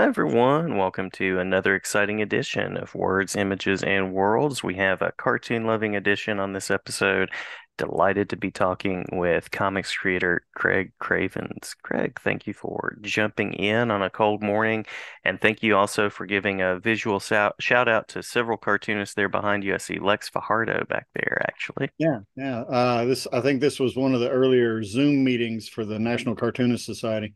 Hi, 0.00 0.06
everyone. 0.06 0.78
Welcome 0.78 1.10
to 1.10 1.40
another 1.40 1.74
exciting 1.74 2.22
edition 2.22 2.78
of 2.78 2.94
Words, 2.94 3.36
Images, 3.36 3.82
and 3.82 4.14
Worlds. 4.14 4.64
We 4.64 4.76
have 4.76 5.02
a 5.02 5.12
cartoon 5.12 5.66
loving 5.66 5.94
edition 5.94 6.40
on 6.40 6.54
this 6.54 6.70
episode. 6.70 7.30
Delighted 7.76 8.30
to 8.30 8.36
be 8.38 8.50
talking 8.50 9.04
with 9.12 9.50
comics 9.50 9.94
creator 9.94 10.46
Greg 10.54 10.92
Cravens. 11.00 11.76
Greg, 11.82 12.18
thank 12.18 12.46
you 12.46 12.54
for 12.54 12.96
jumping 13.02 13.52
in 13.52 13.90
on 13.90 14.00
a 14.00 14.08
cold 14.08 14.42
morning. 14.42 14.86
And 15.26 15.38
thank 15.38 15.62
you 15.62 15.76
also 15.76 16.08
for 16.08 16.24
giving 16.24 16.62
a 16.62 16.78
visual 16.78 17.20
shout, 17.20 17.60
out 17.70 18.08
to 18.08 18.22
several 18.22 18.56
cartoonists 18.56 19.14
there 19.14 19.28
behind 19.28 19.64
you. 19.64 19.74
I 19.74 19.76
see 19.76 19.98
Lex 19.98 20.30
Fajardo 20.30 20.86
back 20.88 21.08
there, 21.14 21.42
actually. 21.46 21.90
Yeah, 21.98 22.20
yeah. 22.36 22.60
Uh, 22.60 23.04
this 23.04 23.26
I 23.34 23.42
think 23.42 23.60
this 23.60 23.78
was 23.78 23.96
one 23.96 24.14
of 24.14 24.20
the 24.20 24.30
earlier 24.30 24.82
Zoom 24.82 25.22
meetings 25.22 25.68
for 25.68 25.84
the 25.84 25.98
National 25.98 26.34
Cartoonist 26.34 26.86
Society. 26.86 27.34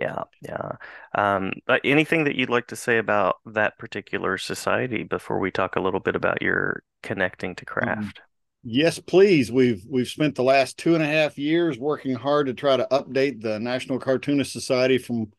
Yeah, 0.00 0.24
yeah. 0.40 0.72
Um, 1.14 1.52
but 1.66 1.80
anything 1.84 2.24
that 2.24 2.34
you'd 2.34 2.50
like 2.50 2.66
to 2.68 2.76
say 2.76 2.98
about 2.98 3.36
that 3.46 3.78
particular 3.78 4.38
society 4.38 5.04
before 5.04 5.38
we 5.38 5.50
talk 5.52 5.76
a 5.76 5.80
little 5.80 6.00
bit 6.00 6.16
about 6.16 6.42
your 6.42 6.82
connecting 7.02 7.54
to 7.56 7.64
Um, 7.80 8.12
craft? 8.14 8.20
yes, 8.62 8.98
please. 8.98 9.50
We've 9.52 9.84
we've 9.88 10.08
spent 10.08 10.34
the 10.34 10.42
last 10.42 10.78
two 10.78 10.94
and 10.94 11.02
a 11.02 11.06
half 11.06 11.38
years 11.38 11.78
working 11.78 12.14
hard 12.14 12.46
to 12.46 12.54
try 12.54 12.76
to 12.76 12.86
update 12.90 13.40
the 13.42 13.58
National 13.60 13.98
Cartoonist 13.98 14.52
Society 14.52 14.98
from 14.98 15.32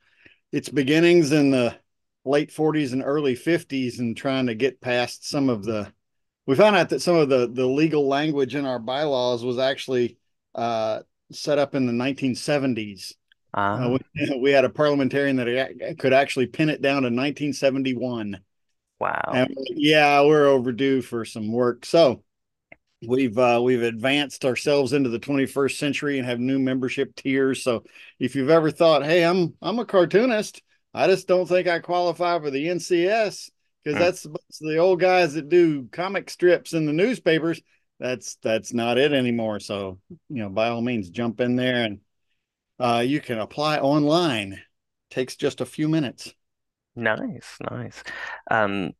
its 0.52 0.70
beginnings 0.70 1.34
in 1.34 1.52
the 1.52 1.77
late 2.26 2.52
40s 2.52 2.94
and 2.94 3.04
early 3.05 3.35
50s 3.35 3.99
and 3.99 4.18
trying 4.18 4.48
to 4.48 4.55
get 4.55 4.82
past 4.82 5.30
some 5.30 5.49
of 5.49 5.63
the 5.66 5.91
we 6.48 6.55
found 6.55 6.76
out 6.77 6.90
that 6.90 7.02
some 7.02 7.16
of 7.18 7.30
the 7.30 7.49
the 7.52 7.68
legal 7.68 8.08
language 8.08 8.55
in 8.55 8.66
our 8.66 8.80
bylaws 8.80 9.46
was 9.46 9.60
actually 9.60 10.18
uh, 10.55 11.02
set 11.32 11.60
up 11.60 11.76
in 11.76 11.88
the 11.88 11.94
1970s 11.94 13.16
Ah, 13.55 13.86
Uh, 13.86 13.98
we, 14.40 14.52
had 14.52 14.66
a 14.66 14.70
parliamentarian 14.70 15.38
that 15.38 15.96
could 15.98 16.13
actually 16.13 16.48
pin 16.48 16.70
it 16.70 16.82
down 16.82 17.04
to 17.04 17.07
1971. 17.07 18.40
wow. 18.99 19.32
And 19.34 19.55
yeah, 19.71 20.21
we're 20.21 20.48
overdue 20.48 21.02
for 21.02 21.24
some 21.24 21.52
work. 21.52 21.85
So 21.85 22.21
we've 23.07 23.38
uh, 23.38 23.62
we've 23.63 23.84
advanced 23.84 24.44
ourselves 24.44 24.94
into 24.94 25.10
the 25.10 25.20
21st 25.20 25.77
century 25.77 26.18
and 26.18 26.27
have 26.27 26.40
new 26.40 26.60
membership 26.60 27.16
tiers. 27.16 27.63
So 27.63 27.84
if 28.20 28.35
you've 28.35 28.49
ever 28.49 28.71
thought, 28.71 29.05
hey, 29.05 29.24
I'm 29.24 29.54
I'm 29.62 29.79
a 29.79 29.85
cartoonist, 29.85 30.62
I 30.94 31.07
just 31.07 31.27
don't 31.27 31.48
think 31.48 31.68
I 31.68 31.79
qualify 31.79 32.40
for 32.40 32.51
the 32.51 32.68
NCS 32.68 33.49
because 33.84 33.98
Hmm. 33.98 33.99
that's 33.99 34.27
the 34.60 34.77
old 34.77 34.99
guys 34.99 35.35
that 35.35 35.48
do 35.49 35.88
comic 35.91 36.29
strips 36.29 36.74
in 36.74 36.85
the 36.85 36.94
newspapers. 36.94 37.62
That's 37.99 38.35
that's 38.41 38.74
not 38.74 38.98
it 38.98 39.13
anymore. 39.13 39.62
So 39.62 39.99
you 40.10 40.44
know, 40.44 40.49
by 40.49 40.68
all 40.70 40.82
means, 40.82 41.10
jump 41.10 41.40
in 41.40 41.55
there 41.55 41.84
and 41.84 41.99
uh, 42.79 43.04
you 43.05 43.21
can 43.21 43.40
apply 43.40 43.79
online. 43.79 44.62
Takes 45.09 45.35
just 45.35 45.62
a 45.62 45.65
few 45.65 45.87
minutes. 45.87 46.34
Nice, 46.95 47.57
nice. 47.71 48.04
Um, 48.49 48.91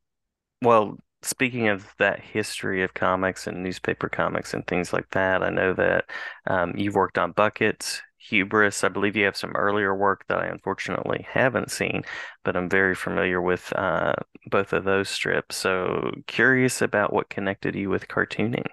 well, 0.62 0.98
speaking 1.24 1.70
of 1.70 1.94
that 2.00 2.22
history 2.22 2.84
of 2.84 2.94
comics 2.94 3.48
and 3.48 3.64
newspaper 3.64 4.10
comics 4.10 4.54
and 4.54 4.66
things 4.68 4.94
like 4.94 5.10
that, 5.12 5.44
I 5.44 5.50
know 5.50 5.74
that 5.74 6.06
um, 6.48 6.76
you've 6.78 6.96
worked 6.96 7.18
on 7.18 7.34
Buckets, 7.34 8.02
Hubris. 8.20 8.84
I 8.84 8.90
believe 8.90 9.16
you 9.18 9.26
have 9.26 9.38
some 9.38 9.56
earlier 9.56 9.96
work 9.96 10.26
that 10.30 10.40
I 10.40 10.48
unfortunately 10.48 11.26
haven't 11.30 11.72
seen, 11.72 12.04
but 12.44 12.58
I'm 12.58 12.70
very 12.70 12.96
familiar 12.96 13.42
with 13.42 13.74
uh, 13.76 14.16
both 14.48 14.74
of 14.74 14.86
those 14.86 15.10
strips. 15.10 15.56
So 15.58 16.12
curious 16.28 16.82
about 16.82 17.14
what 17.14 17.30
connected 17.30 17.76
you 17.76 17.90
with 17.90 18.08
cartooning. 18.08 18.68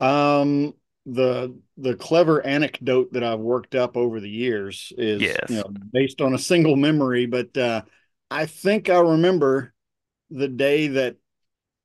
Um, 0.00 0.74
the 1.14 1.56
the 1.76 1.94
clever 1.96 2.44
anecdote 2.44 3.12
that 3.12 3.24
I've 3.24 3.40
worked 3.40 3.74
up 3.74 3.96
over 3.96 4.20
the 4.20 4.28
years 4.30 4.92
is, 4.98 5.22
Yes. 5.22 5.50
you 5.50 5.56
know, 5.56 5.64
based 5.92 6.20
on 6.20 6.34
a 6.34 6.38
single 6.38 6.76
memory, 6.76 7.26
but 7.26 7.56
uh, 7.56 7.82
I 8.30 8.46
think 8.46 8.90
I 8.90 8.98
remember 9.00 9.74
the 10.30 10.48
day 10.48 10.88
that 10.88 11.16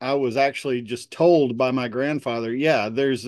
I 0.01 0.15
was 0.15 0.37
actually 0.37 0.81
just 0.81 1.11
told 1.11 1.57
by 1.57 1.71
my 1.71 1.87
grandfather, 1.87 2.53
yeah, 2.53 2.89
there's 2.89 3.27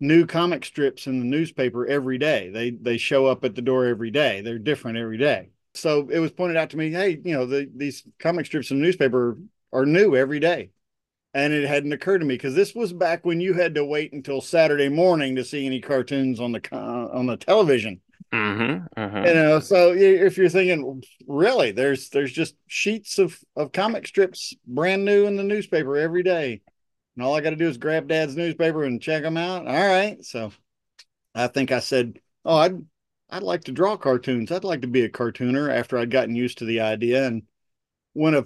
new 0.00 0.26
comic 0.26 0.64
strips 0.64 1.06
in 1.06 1.18
the 1.20 1.26
newspaper 1.26 1.86
every 1.86 2.18
day. 2.18 2.50
They 2.50 2.70
they 2.70 2.96
show 2.98 3.26
up 3.26 3.44
at 3.44 3.54
the 3.54 3.62
door 3.62 3.86
every 3.86 4.10
day. 4.10 4.40
They're 4.40 4.58
different 4.58 4.98
every 4.98 5.18
day. 5.18 5.50
So 5.74 6.08
it 6.10 6.18
was 6.18 6.32
pointed 6.32 6.56
out 6.56 6.70
to 6.70 6.76
me, 6.76 6.90
hey, 6.90 7.20
you 7.24 7.34
know, 7.34 7.46
the, 7.46 7.70
these 7.74 8.04
comic 8.18 8.46
strips 8.46 8.70
in 8.70 8.78
the 8.78 8.82
newspaper 8.84 9.38
are 9.72 9.86
new 9.86 10.16
every 10.16 10.40
day. 10.40 10.70
And 11.32 11.52
it 11.52 11.68
hadn't 11.68 11.92
occurred 11.92 12.18
to 12.18 12.24
me 12.24 12.34
because 12.34 12.56
this 12.56 12.74
was 12.74 12.92
back 12.92 13.24
when 13.24 13.40
you 13.40 13.54
had 13.54 13.76
to 13.76 13.84
wait 13.84 14.12
until 14.12 14.40
Saturday 14.40 14.88
morning 14.88 15.36
to 15.36 15.44
see 15.44 15.64
any 15.64 15.80
cartoons 15.80 16.40
on 16.40 16.52
the 16.52 16.60
on 16.72 17.26
the 17.26 17.36
television. 17.36 18.00
Mm-hmm, 18.32 19.00
mm-hmm. 19.00 19.26
You 19.26 19.34
know, 19.34 19.60
so 19.60 19.92
if 19.92 20.36
you're 20.36 20.48
thinking, 20.48 21.02
really, 21.26 21.70
there's 21.70 22.08
there's 22.10 22.32
just 22.32 22.54
sheets 22.66 23.18
of 23.18 23.38
of 23.56 23.72
comic 23.72 24.06
strips 24.06 24.54
brand 24.66 25.04
new 25.04 25.26
in 25.26 25.36
the 25.36 25.44
newspaper 25.44 25.96
every 25.96 26.22
day, 26.22 26.60
and 27.14 27.24
all 27.24 27.34
I 27.34 27.40
got 27.40 27.50
to 27.50 27.56
do 27.56 27.68
is 27.68 27.78
grab 27.78 28.08
Dad's 28.08 28.36
newspaper 28.36 28.84
and 28.84 29.00
check 29.00 29.22
them 29.22 29.36
out. 29.36 29.66
All 29.66 29.88
right, 29.88 30.24
so 30.24 30.52
I 31.34 31.46
think 31.46 31.70
I 31.70 31.80
said, 31.80 32.18
oh, 32.44 32.56
I'd 32.56 32.84
I'd 33.30 33.42
like 33.42 33.64
to 33.64 33.72
draw 33.72 33.96
cartoons. 33.96 34.50
I'd 34.50 34.64
like 34.64 34.82
to 34.82 34.88
be 34.88 35.04
a 35.04 35.08
cartooner 35.08 35.72
after 35.72 35.96
I'd 35.96 36.10
gotten 36.10 36.34
used 36.34 36.58
to 36.58 36.64
the 36.64 36.80
idea. 36.80 37.26
And 37.26 37.42
when 38.12 38.34
a 38.34 38.44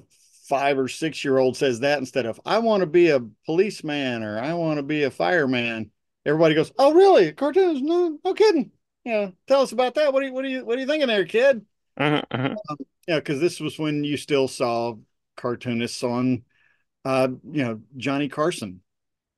five 0.48 0.78
or 0.78 0.88
six 0.88 1.24
year 1.24 1.38
old 1.38 1.56
says 1.56 1.80
that 1.80 1.98
instead 1.98 2.26
of 2.26 2.40
I 2.44 2.58
want 2.58 2.82
to 2.82 2.86
be 2.86 3.10
a 3.10 3.20
policeman 3.46 4.22
or 4.22 4.38
I 4.38 4.54
want 4.54 4.78
to 4.78 4.82
be 4.82 5.04
a 5.04 5.10
fireman, 5.10 5.90
everybody 6.26 6.54
goes, 6.54 6.72
oh, 6.78 6.92
really? 6.92 7.32
Cartoons? 7.32 7.80
No, 7.82 8.18
no 8.24 8.34
kidding. 8.34 8.70
You 9.04 9.12
know, 9.12 9.32
tell 9.46 9.62
us 9.62 9.72
about 9.72 9.94
that. 9.94 10.12
What 10.12 10.22
are 10.22 10.26
you 10.26 10.32
what 10.32 10.44
are 10.44 10.48
you 10.48 10.64
what 10.64 10.76
are 10.76 10.80
you 10.80 10.86
thinking 10.86 11.08
there, 11.08 11.24
kid? 11.24 11.64
Mm-hmm, 11.98 12.36
mm-hmm. 12.36 12.74
Yeah, 13.06 13.16
because 13.16 13.40
this 13.40 13.60
was 13.60 13.78
when 13.78 14.02
you 14.04 14.16
still 14.16 14.48
saw 14.48 14.96
cartoonists 15.36 16.02
on, 16.02 16.42
uh, 17.04 17.28
you 17.50 17.64
know, 17.64 17.80
Johnny 17.96 18.28
Carson 18.28 18.80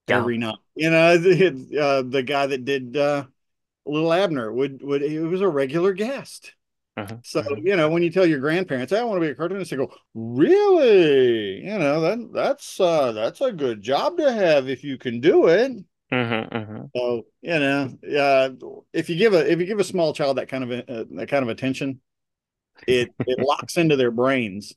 Yeah. 0.08 0.18
every 0.18 0.38
night. 0.38 0.58
You 0.76 0.90
know, 0.90 1.18
the, 1.18 1.78
uh, 1.80 2.02
the 2.02 2.22
guy 2.22 2.46
that 2.46 2.64
did 2.64 2.96
uh, 2.96 3.24
Li'l 3.86 4.12
Abner 4.12 4.52
would 4.52 4.82
would 4.82 5.02
he 5.02 5.18
was 5.18 5.40
a 5.40 5.48
regular 5.48 5.92
guest. 5.92 6.52
Mhm, 6.96 7.22
So 7.22 7.42
mhm. 7.42 7.62
you 7.62 7.76
know, 7.76 7.90
when 7.90 8.02
you 8.02 8.10
tell 8.10 8.26
your 8.26 8.40
grandparents, 8.40 8.92
"I 8.92 9.02
want 9.04 9.16
to 9.20 9.26
be 9.26 9.32
a 9.32 9.34
cartoonist," 9.34 9.70
they 9.70 9.76
go, 9.76 9.92
"Really? 10.14 11.64
You 11.64 11.78
know 11.78 12.00
that 12.02 12.32
that's 12.32 12.80
uh, 12.80 13.12
that's 13.12 13.40
a 13.40 13.52
good 13.52 13.82
job 13.82 14.18
to 14.18 14.32
have 14.32 14.68
if 14.68 14.84
you 14.84 14.98
can 14.98 15.20
do 15.20 15.48
it." 15.48 15.84
Mhm, 16.10 16.48
mhm. 16.52 16.90
So 16.94 17.26
you 17.42 17.58
know, 17.58 17.98
uh, 18.18 18.50
if 18.92 19.10
you 19.10 19.16
give 19.16 19.34
a 19.34 19.50
if 19.50 19.58
you 19.60 19.66
give 19.66 19.78
a 19.80 19.84
small 19.84 20.12
child 20.14 20.38
that 20.38 20.48
kind 20.48 20.64
of 20.64 20.70
a, 20.70 20.90
uh, 21.00 21.04
that 21.16 21.28
kind 21.28 21.42
of 21.42 21.48
attention, 21.50 22.00
it 22.86 23.14
it 23.26 23.38
locks 23.40 23.76
into 23.78 23.96
their 23.96 24.12
brains, 24.12 24.74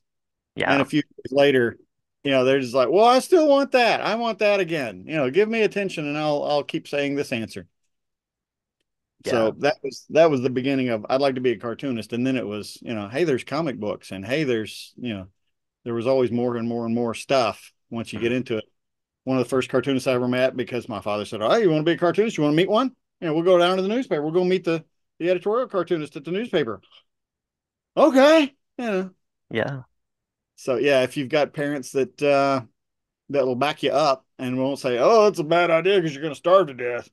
Yeah. 0.54 0.68
and 0.68 0.82
a 0.82 0.86
few 0.86 0.98
years 1.18 1.32
later, 1.32 1.78
you 2.24 2.32
know, 2.32 2.44
they're 2.44 2.60
just 2.60 2.74
like, 2.74 2.90
"Well, 2.90 3.06
I 3.06 3.20
still 3.20 3.48
want 3.48 3.72
that. 3.72 4.02
I 4.02 4.16
want 4.16 4.40
that 4.40 4.60
again." 4.60 5.04
You 5.06 5.16
know, 5.16 5.30
give 5.30 5.48
me 5.48 5.62
attention, 5.62 6.06
and 6.08 6.18
I'll 6.18 6.44
I'll 6.44 6.64
keep 6.64 6.88
saying 6.88 7.16
this 7.16 7.32
answer. 7.32 7.68
Yeah. 9.24 9.32
So 9.32 9.50
that 9.58 9.76
was 9.82 10.06
that 10.10 10.30
was 10.30 10.40
the 10.40 10.50
beginning 10.50 10.88
of 10.88 11.04
I'd 11.08 11.20
like 11.20 11.34
to 11.34 11.40
be 11.40 11.52
a 11.52 11.58
cartoonist, 11.58 12.12
and 12.12 12.26
then 12.26 12.36
it 12.36 12.46
was 12.46 12.78
you 12.82 12.94
know, 12.94 13.08
hey, 13.08 13.24
there's 13.24 13.44
comic 13.44 13.78
books, 13.78 14.12
and 14.12 14.24
hey, 14.24 14.44
there's 14.44 14.92
you 14.96 15.14
know, 15.14 15.26
there 15.84 15.94
was 15.94 16.06
always 16.06 16.30
more 16.30 16.56
and 16.56 16.68
more 16.68 16.86
and 16.86 16.94
more 16.94 17.14
stuff 17.14 17.72
once 17.90 18.12
you 18.12 18.18
get 18.18 18.32
into 18.32 18.56
it. 18.56 18.64
One 19.24 19.36
of 19.36 19.44
the 19.44 19.50
first 19.50 19.68
cartoonists 19.68 20.06
I 20.06 20.12
ever 20.14 20.28
met 20.28 20.56
because 20.56 20.88
my 20.88 21.00
father 21.00 21.24
said, 21.24 21.42
"Oh, 21.42 21.56
you 21.56 21.70
want 21.70 21.80
to 21.80 21.90
be 21.90 21.94
a 21.94 21.98
cartoonist? 21.98 22.38
You 22.38 22.44
want 22.44 22.54
to 22.54 22.56
meet 22.56 22.70
one? 22.70 22.94
You 23.20 23.28
know, 23.28 23.34
we'll 23.34 23.42
go 23.42 23.58
down 23.58 23.76
to 23.76 23.82
the 23.82 23.88
newspaper. 23.88 24.22
We'll 24.22 24.32
go 24.32 24.44
meet 24.44 24.64
the 24.64 24.84
the 25.18 25.28
editorial 25.30 25.68
cartoonist 25.68 26.16
at 26.16 26.24
the 26.24 26.30
newspaper." 26.30 26.80
Okay, 27.96 28.54
yeah. 28.78 29.08
Yeah. 29.50 29.82
So 30.56 30.76
yeah, 30.76 31.02
if 31.02 31.16
you've 31.16 31.28
got 31.28 31.52
parents 31.52 31.92
that 31.92 32.22
uh, 32.22 32.62
that 33.30 33.46
will 33.46 33.56
back 33.56 33.82
you 33.82 33.92
up 33.92 34.26
and 34.38 34.58
won't 34.58 34.78
say, 34.78 34.98
"Oh, 34.98 35.26
it's 35.26 35.38
a 35.38 35.44
bad 35.44 35.70
idea 35.70 35.96
because 35.96 36.14
you're 36.14 36.22
going 36.22 36.34
to 36.34 36.38
starve 36.38 36.68
to 36.68 36.74
death," 36.74 37.08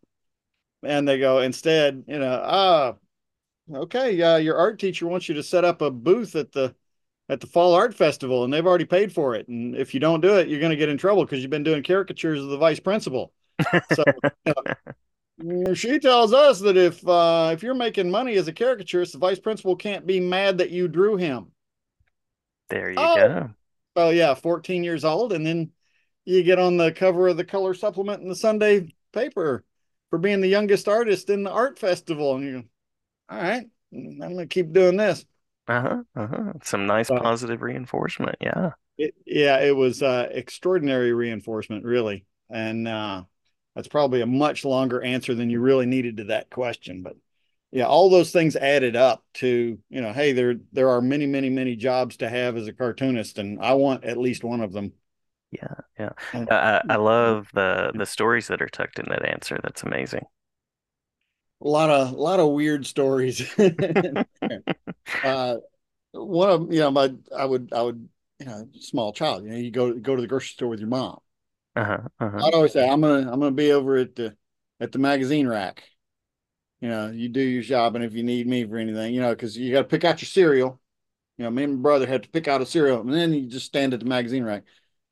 and 0.83 1.07
they 1.07 1.19
go 1.19 1.39
instead, 1.39 2.03
you 2.07 2.19
know, 2.19 2.41
ah, 2.43 2.95
okay, 3.73 4.21
uh, 4.21 4.37
your 4.37 4.57
art 4.57 4.79
teacher 4.79 5.07
wants 5.07 5.29
you 5.29 5.35
to 5.35 5.43
set 5.43 5.65
up 5.65 5.81
a 5.81 5.91
booth 5.91 6.35
at 6.35 6.51
the 6.51 6.75
at 7.29 7.41
the 7.41 7.47
fall 7.47 7.75
art 7.75 7.93
festival, 7.93 8.43
and 8.45 8.53
they've 8.53 8.65
already 8.67 8.85
paid 8.85 9.11
for 9.13 9.35
it, 9.35 9.47
and 9.49 9.75
if 9.75 9.93
you 9.93 9.99
don't 9.99 10.21
do 10.21 10.37
it, 10.37 10.47
you're 10.47 10.61
going 10.61 10.71
to 10.71 10.77
get 10.77 10.89
in 10.89 10.97
trouble 10.97 11.25
because 11.25 11.41
you've 11.41 11.51
been 11.51 11.63
doing 11.63 11.83
caricatures 11.83 12.41
of 12.41 12.49
the 12.49 12.57
vice 12.57 12.79
principal. 12.79 13.33
So 13.93 14.03
you 14.45 14.53
know, 15.37 15.73
she 15.73 15.99
tells 15.99 16.33
us 16.33 16.59
that 16.61 16.77
if 16.77 17.07
uh, 17.07 17.51
if 17.53 17.61
you're 17.61 17.75
making 17.75 18.09
money 18.09 18.35
as 18.37 18.47
a 18.47 18.53
caricaturist, 18.53 19.13
the 19.13 19.19
vice 19.19 19.39
principal 19.39 19.75
can't 19.75 20.05
be 20.07 20.19
mad 20.19 20.57
that 20.59 20.71
you 20.71 20.87
drew 20.87 21.15
him. 21.17 21.51
There 22.69 22.89
you 22.89 22.97
Oh. 22.97 23.15
go. 23.15 23.49
Oh 23.95 24.09
yeah, 24.11 24.33
14 24.35 24.83
years 24.83 25.03
old, 25.03 25.33
and 25.33 25.45
then 25.45 25.71
you 26.25 26.43
get 26.43 26.59
on 26.59 26.77
the 26.77 26.91
cover 26.91 27.27
of 27.29 27.37
the 27.37 27.45
color 27.45 27.73
supplement 27.73 28.21
in 28.21 28.29
the 28.29 28.35
Sunday 28.35 28.93
paper 29.11 29.63
for 30.09 30.19
being 30.19 30.41
the 30.41 30.47
youngest 30.47 30.87
artist 30.87 31.29
in 31.29 31.43
the 31.43 31.51
art 31.51 31.79
festival. 31.79 32.35
And 32.35 32.43
you 32.45 32.61
go, 32.61 32.63
all 33.29 33.41
right, 33.41 33.65
I'm 33.93 34.19
gonna 34.19 34.47
keep 34.47 34.71
doing 34.71 34.97
this. 34.97 35.25
Uh-huh. 35.67 36.03
Uh-huh. 36.15 36.53
Some 36.63 36.85
nice 36.85 37.11
Uh, 37.11 37.19
positive 37.19 37.61
reinforcement. 37.61 38.37
Yeah. 38.39 38.71
It, 38.97 39.13
yeah, 39.25 39.59
it 39.59 39.75
was 39.75 40.01
uh, 40.01 40.27
extraordinary 40.31 41.13
reinforcement, 41.13 41.85
really, 41.85 42.25
and 42.49 42.87
uh, 42.87 43.23
that's 43.75 43.87
probably 43.87 44.21
a 44.21 44.25
much 44.25 44.65
longer 44.65 45.03
answer 45.03 45.35
than 45.35 45.51
you 45.51 45.59
really 45.59 45.85
needed 45.85 46.17
to 46.17 46.23
that 46.25 46.49
question. 46.49 47.03
But 47.03 47.15
yeah, 47.69 47.85
all 47.85 48.09
those 48.09 48.31
things 48.31 48.55
added 48.55 48.95
up 48.95 49.23
to, 49.35 49.77
you 49.89 50.01
know, 50.01 50.13
hey, 50.13 50.31
there 50.31 50.55
there 50.71 50.89
are 50.89 51.01
many, 51.01 51.27
many, 51.27 51.49
many 51.49 51.75
jobs 51.75 52.17
to 52.17 52.29
have 52.29 52.57
as 52.57 52.67
a 52.67 52.73
cartoonist, 52.73 53.37
and 53.37 53.59
I 53.61 53.73
want 53.73 54.03
at 54.03 54.17
least 54.17 54.43
one 54.43 54.61
of 54.61 54.71
them. 54.71 54.93
Yeah, 55.51 55.75
yeah. 55.97 56.09
I, 56.33 56.81
I 56.89 56.95
love 56.97 57.49
the 57.53 57.91
the 57.95 58.05
stories 58.05 58.47
that 58.47 58.61
are 58.61 58.67
tucked 58.67 58.99
in 58.99 59.05
that 59.09 59.25
answer. 59.25 59.57
That's 59.63 59.83
amazing. 59.83 60.25
A 61.61 61.67
lot 61.67 61.89
of 61.89 62.11
a 62.11 62.15
lot 62.15 62.39
of 62.39 62.51
weird 62.51 62.85
stories. 62.85 63.41
uh, 65.23 65.55
one 66.11 66.49
of 66.49 66.73
you 66.73 66.79
know, 66.79 66.91
my 66.91 67.13
I 67.35 67.45
would 67.45 67.69
I 67.73 67.81
would 67.81 68.07
you 68.39 68.45
know, 68.45 68.67
small 68.79 69.13
child. 69.13 69.43
You 69.43 69.49
know, 69.49 69.57
you 69.57 69.71
go 69.71 69.93
go 69.93 70.15
to 70.15 70.21
the 70.21 70.27
grocery 70.27 70.49
store 70.49 70.69
with 70.69 70.79
your 70.79 70.89
mom. 70.89 71.19
Uh-huh, 71.75 71.99
uh-huh. 72.19 72.45
I'd 72.45 72.53
always 72.53 72.73
say, 72.73 72.87
I'm 72.87 73.01
gonna 73.01 73.31
I'm 73.31 73.39
gonna 73.39 73.51
be 73.51 73.71
over 73.71 73.97
at 73.97 74.15
the 74.15 74.35
at 74.79 74.91
the 74.91 74.99
magazine 74.99 75.47
rack. 75.47 75.83
You 76.81 76.89
know, 76.89 77.09
you 77.09 77.29
do 77.29 77.41
your 77.41 77.63
job, 77.63 77.95
and 77.95 78.03
if 78.03 78.13
you 78.13 78.23
need 78.23 78.47
me 78.47 78.65
for 78.65 78.77
anything, 78.77 79.13
you 79.13 79.21
know, 79.21 79.31
because 79.31 79.57
you 79.57 79.73
got 79.73 79.81
to 79.81 79.87
pick 79.87 80.03
out 80.03 80.21
your 80.21 80.27
cereal. 80.27 80.79
You 81.37 81.45
know, 81.45 81.51
me 81.51 81.63
and 81.63 81.75
my 81.77 81.81
brother 81.81 82.05
had 82.05 82.23
to 82.23 82.29
pick 82.29 82.47
out 82.47 82.61
a 82.61 82.65
cereal, 82.65 83.01
and 83.01 83.13
then 83.13 83.33
you 83.33 83.47
just 83.47 83.65
stand 83.65 83.93
at 83.93 83.99
the 83.99 84.05
magazine 84.05 84.43
rack 84.43 84.63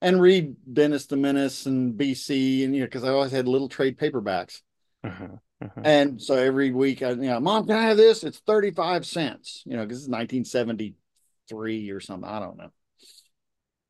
and 0.06 0.22
read 0.22 0.56
Dennis 0.72 1.08
the 1.08 1.18
Menace 1.18 1.66
and 1.66 2.00
BC, 2.00 2.64
and 2.64 2.76
you 2.76 2.82
know, 2.82 2.86
because 2.86 3.04
I 3.04 3.10
always 3.10 3.32
had 3.32 3.48
little 3.48 3.68
trade 3.68 3.98
paperbacks. 3.98 4.62
Uh-huh, 5.04 5.30
uh-huh. 5.64 5.82
And 5.84 6.22
so 6.22 6.36
every 6.36 6.72
week, 6.72 7.02
I, 7.02 7.10
you 7.10 7.16
know, 7.16 7.40
mom, 7.40 7.66
can 7.66 7.76
I 7.76 7.86
have 7.86 7.98
this? 7.98 8.24
It's 8.24 8.38
35 8.38 9.04
cents, 9.04 9.64
you 9.66 9.76
know, 9.76 9.84
because 9.84 10.04
it's 10.04 10.08
1973 10.08 11.90
or 11.90 12.00
something. 12.00 12.30
I 12.30 12.40
don't 12.40 12.58
know. 12.58 12.70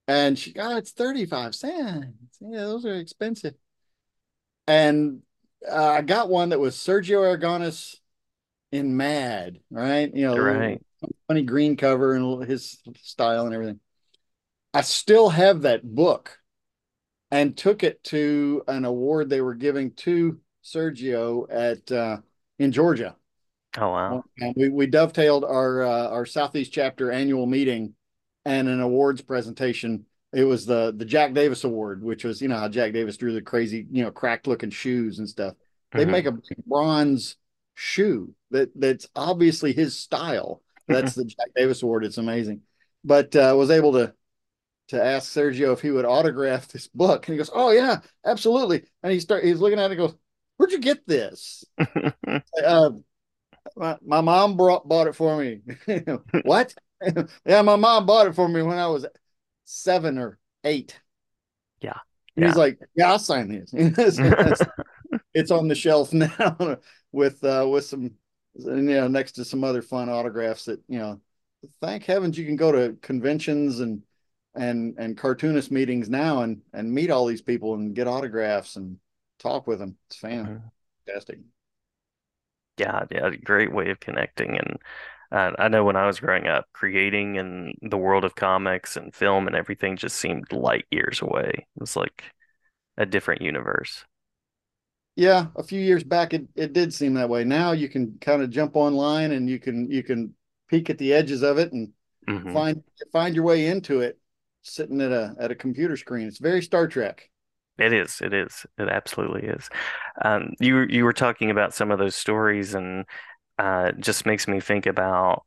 And 0.07 0.39
she, 0.39 0.53
oh, 0.57 0.77
it's 0.77 0.91
35 0.91 1.53
cents. 1.53 2.37
Yeah, 2.39 2.61
those 2.61 2.85
are 2.85 2.95
expensive. 2.95 3.55
And 4.67 5.19
uh, 5.69 5.83
I 5.83 6.01
got 6.01 6.29
one 6.29 6.49
that 6.49 6.61
was 6.61 6.77
Sergio 6.77 7.23
Aragonés 7.23 7.97
in 8.71 8.95
Mad, 8.95 9.59
right? 9.69 10.09
You 10.15 10.27
know, 10.27 10.37
right. 10.37 10.81
funny 11.27 11.41
green 11.41 11.75
cover 11.75 12.13
and 12.13 12.45
his 12.45 12.79
style 13.01 13.47
and 13.47 13.53
everything. 13.53 13.81
I 14.75 14.81
still 14.81 15.29
have 15.29 15.61
that 15.61 15.95
book 15.95 16.37
and 17.31 17.55
took 17.55 17.81
it 17.81 18.03
to 18.05 18.61
an 18.67 18.83
award 18.83 19.29
they 19.29 19.39
were 19.39 19.55
giving 19.55 19.91
to 19.93 20.37
Sergio 20.65 21.45
at 21.49 21.89
uh, 21.93 22.17
in 22.59 22.73
Georgia. 22.73 23.15
Oh 23.77 23.91
wow! 23.91 24.23
And 24.37 24.53
we 24.57 24.67
we 24.67 24.87
dovetailed 24.87 25.45
our 25.45 25.81
uh, 25.81 26.09
our 26.09 26.25
Southeast 26.25 26.73
chapter 26.73 27.09
annual 27.09 27.45
meeting 27.45 27.93
and 28.43 28.67
an 28.67 28.81
awards 28.81 29.21
presentation. 29.21 30.07
It 30.33 30.43
was 30.43 30.65
the 30.65 30.93
the 30.93 31.05
Jack 31.05 31.33
Davis 31.33 31.63
Award, 31.63 32.03
which 32.03 32.25
was 32.25 32.41
you 32.41 32.49
know 32.49 32.57
how 32.57 32.67
Jack 32.67 32.91
Davis 32.91 33.15
drew 33.15 33.33
the 33.33 33.41
crazy 33.41 33.87
you 33.89 34.03
know 34.03 34.11
cracked 34.11 34.45
looking 34.45 34.71
shoes 34.71 35.19
and 35.19 35.29
stuff. 35.29 35.53
They 35.93 36.03
mm-hmm. 36.03 36.11
make 36.11 36.25
a 36.25 36.37
bronze 36.67 37.37
shoe 37.75 38.33
that 38.51 38.71
that's 38.75 39.07
obviously 39.15 39.71
his 39.71 39.97
style. 39.97 40.61
That's 40.89 41.15
the 41.15 41.23
Jack 41.23 41.47
Davis 41.55 41.81
Award. 41.81 42.03
It's 42.03 42.17
amazing, 42.17 42.63
but 43.05 43.33
uh, 43.37 43.55
was 43.57 43.71
able 43.71 43.93
to 43.93 44.13
to 44.89 45.03
ask 45.03 45.31
Sergio 45.31 45.73
if 45.73 45.81
he 45.81 45.91
would 45.91 46.05
autograph 46.05 46.67
this 46.67 46.87
book, 46.87 47.27
and 47.27 47.33
he 47.33 47.37
goes, 47.37 47.51
"Oh 47.53 47.71
yeah, 47.71 48.01
absolutely." 48.25 48.83
And 49.03 49.11
he 49.11 49.19
start 49.19 49.43
he's 49.43 49.59
looking 49.59 49.79
at 49.79 49.85
it, 49.91 49.97
and 49.97 49.97
goes, 49.97 50.15
"Where'd 50.57 50.71
you 50.71 50.79
get 50.79 51.05
this?" 51.07 51.63
uh, 52.63 52.91
my, 53.75 53.97
my 54.05 54.21
mom 54.21 54.57
brought 54.57 54.87
bought 54.87 55.07
it 55.07 55.15
for 55.15 55.37
me. 55.37 55.61
what? 56.43 56.73
yeah, 57.45 57.61
my 57.61 57.75
mom 57.75 58.05
bought 58.05 58.27
it 58.27 58.35
for 58.35 58.47
me 58.47 58.61
when 58.61 58.77
I 58.77 58.87
was 58.87 59.05
seven 59.65 60.17
or 60.17 60.39
eight. 60.63 60.99
Yeah. 61.81 61.99
He's 62.47 62.57
like, 62.57 62.79
yeah, 62.95 63.11
I'll 63.11 63.19
sign 63.19 63.47
this. 63.47 63.71
it's 65.33 65.51
on 65.51 65.67
the 65.67 65.75
shelf 65.75 66.11
now 66.13 66.77
with 67.11 67.43
uh 67.43 67.65
with 67.69 67.85
some 67.85 68.11
you 68.55 68.81
know 68.81 69.07
next 69.07 69.33
to 69.33 69.45
some 69.45 69.63
other 69.63 69.81
fun 69.81 70.09
autographs 70.09 70.65
that 70.65 70.81
you 70.87 70.99
know 70.99 71.21
thank 71.81 72.03
heavens 72.03 72.37
you 72.37 72.45
can 72.45 72.55
go 72.55 72.71
to 72.71 72.97
conventions 73.01 73.79
and 73.79 74.01
and 74.55 74.95
and 74.97 75.17
cartoonist 75.17 75.71
meetings 75.71 76.09
now 76.09 76.41
and 76.41 76.61
and 76.73 76.91
meet 76.91 77.11
all 77.11 77.25
these 77.25 77.41
people 77.41 77.73
and 77.75 77.95
get 77.95 78.07
autographs 78.07 78.75
and 78.75 78.97
talk 79.39 79.67
with 79.67 79.79
them 79.79 79.97
it's 80.09 80.19
mm-hmm. 80.19 80.57
fantastic 81.05 81.39
yeah 82.77 83.03
yeah 83.11 83.29
great 83.43 83.71
way 83.71 83.89
of 83.89 83.99
connecting 83.99 84.57
and 84.57 84.77
uh, 85.31 85.51
I 85.57 85.67
know 85.67 85.83
when 85.83 85.95
I 85.95 86.05
was 86.05 86.19
growing 86.19 86.47
up, 86.47 86.67
creating 86.71 87.35
in 87.35 87.73
the 87.81 87.97
world 87.97 88.23
of 88.23 88.35
comics 88.35 88.95
and 88.95 89.13
film 89.13 89.47
and 89.47 89.55
everything 89.55 89.97
just 89.97 90.17
seemed 90.17 90.53
light 90.53 90.85
years 90.91 91.21
away. 91.21 91.51
It 91.55 91.79
was 91.79 91.95
like 91.95 92.23
a 92.97 93.05
different 93.05 93.41
universe. 93.41 94.05
Yeah, 95.15 95.47
a 95.55 95.63
few 95.63 95.81
years 95.81 96.03
back 96.03 96.33
it, 96.33 96.47
it 96.55 96.73
did 96.73 96.93
seem 96.93 97.15
that 97.15 97.27
way. 97.27 97.43
Now 97.43 97.71
you 97.71 97.89
can 97.89 98.17
kind 98.21 98.43
of 98.43 98.49
jump 98.49 98.75
online 98.75 99.31
and 99.31 99.49
you 99.49 99.59
can 99.59 99.89
you 99.89 100.03
can 100.03 100.33
peek 100.69 100.89
at 100.89 100.97
the 100.97 101.13
edges 101.13 101.41
of 101.41 101.57
it 101.57 101.73
and 101.73 101.91
mm-hmm. 102.27 102.53
find 102.53 102.83
find 103.11 103.35
your 103.35 103.45
way 103.45 103.67
into 103.67 104.01
it 104.01 104.19
sitting 104.65 105.01
at 105.01 105.11
a 105.11 105.35
at 105.39 105.51
a 105.51 105.55
computer 105.55 105.95
screen. 105.95 106.27
It's 106.27 106.39
very 106.39 106.61
Star 106.61 106.87
Trek. 106.87 107.29
It 107.77 107.93
is. 107.93 108.21
It 108.21 108.33
is. 108.33 108.65
It 108.77 108.87
absolutely 108.87 109.43
is. 109.43 109.69
Um, 110.23 110.53
you 110.59 110.85
you 110.89 111.03
were 111.03 111.13
talking 111.13 111.51
about 111.51 111.73
some 111.73 111.91
of 111.91 111.99
those 111.99 112.15
stories 112.15 112.73
and 112.73 113.05
uh, 113.59 113.91
just 113.93 114.25
makes 114.25 114.47
me 114.47 114.59
think 114.59 114.85
about 114.85 115.43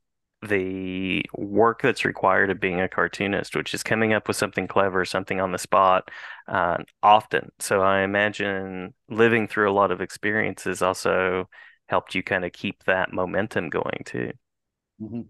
the 0.47 1.25
work 1.37 1.83
that's 1.83 2.05
required 2.05 2.51
of 2.51 2.61
being 2.61 2.81
a 2.81 2.89
cartoonist, 2.89 3.57
which 3.57 3.75
is 3.75 3.83
coming 3.83 4.13
up 4.13 4.29
with 4.29 4.37
something 4.37 4.69
clever, 4.69 5.05
something 5.05 5.41
on 5.41 5.51
the 5.51 5.59
spot, 5.59 6.11
uh, 6.47 6.77
often. 7.03 7.51
So 7.59 7.81
I 7.81 8.03
imagine 8.03 8.95
living 9.09 9.49
through 9.49 9.69
a 9.69 9.73
lot 9.73 9.91
of 9.91 10.01
experiences 10.01 10.81
also 10.81 11.49
helped 11.89 12.15
you 12.15 12.23
kind 12.23 12.45
of 12.45 12.53
keep 12.53 12.85
that 12.85 13.13
momentum 13.13 13.69
going 13.69 14.03
too. 14.05 14.33
Mm-hmm. 15.01 15.23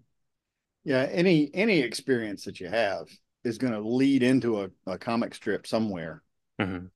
Yeah, 0.83 1.07
any 1.11 1.49
any 1.53 1.79
experience 1.79 2.43
that 2.43 2.59
you 2.59 2.67
have 2.67 3.07
is 3.49 3.57
going 3.57 3.73
to 3.73 3.81
lead 3.81 4.23
into 4.23 4.61
a, 4.61 4.69
a 4.87 4.97
comic 4.97 5.35
strip 5.35 5.67
somewhere. 5.67 6.23
Mm-hmm 6.61 6.87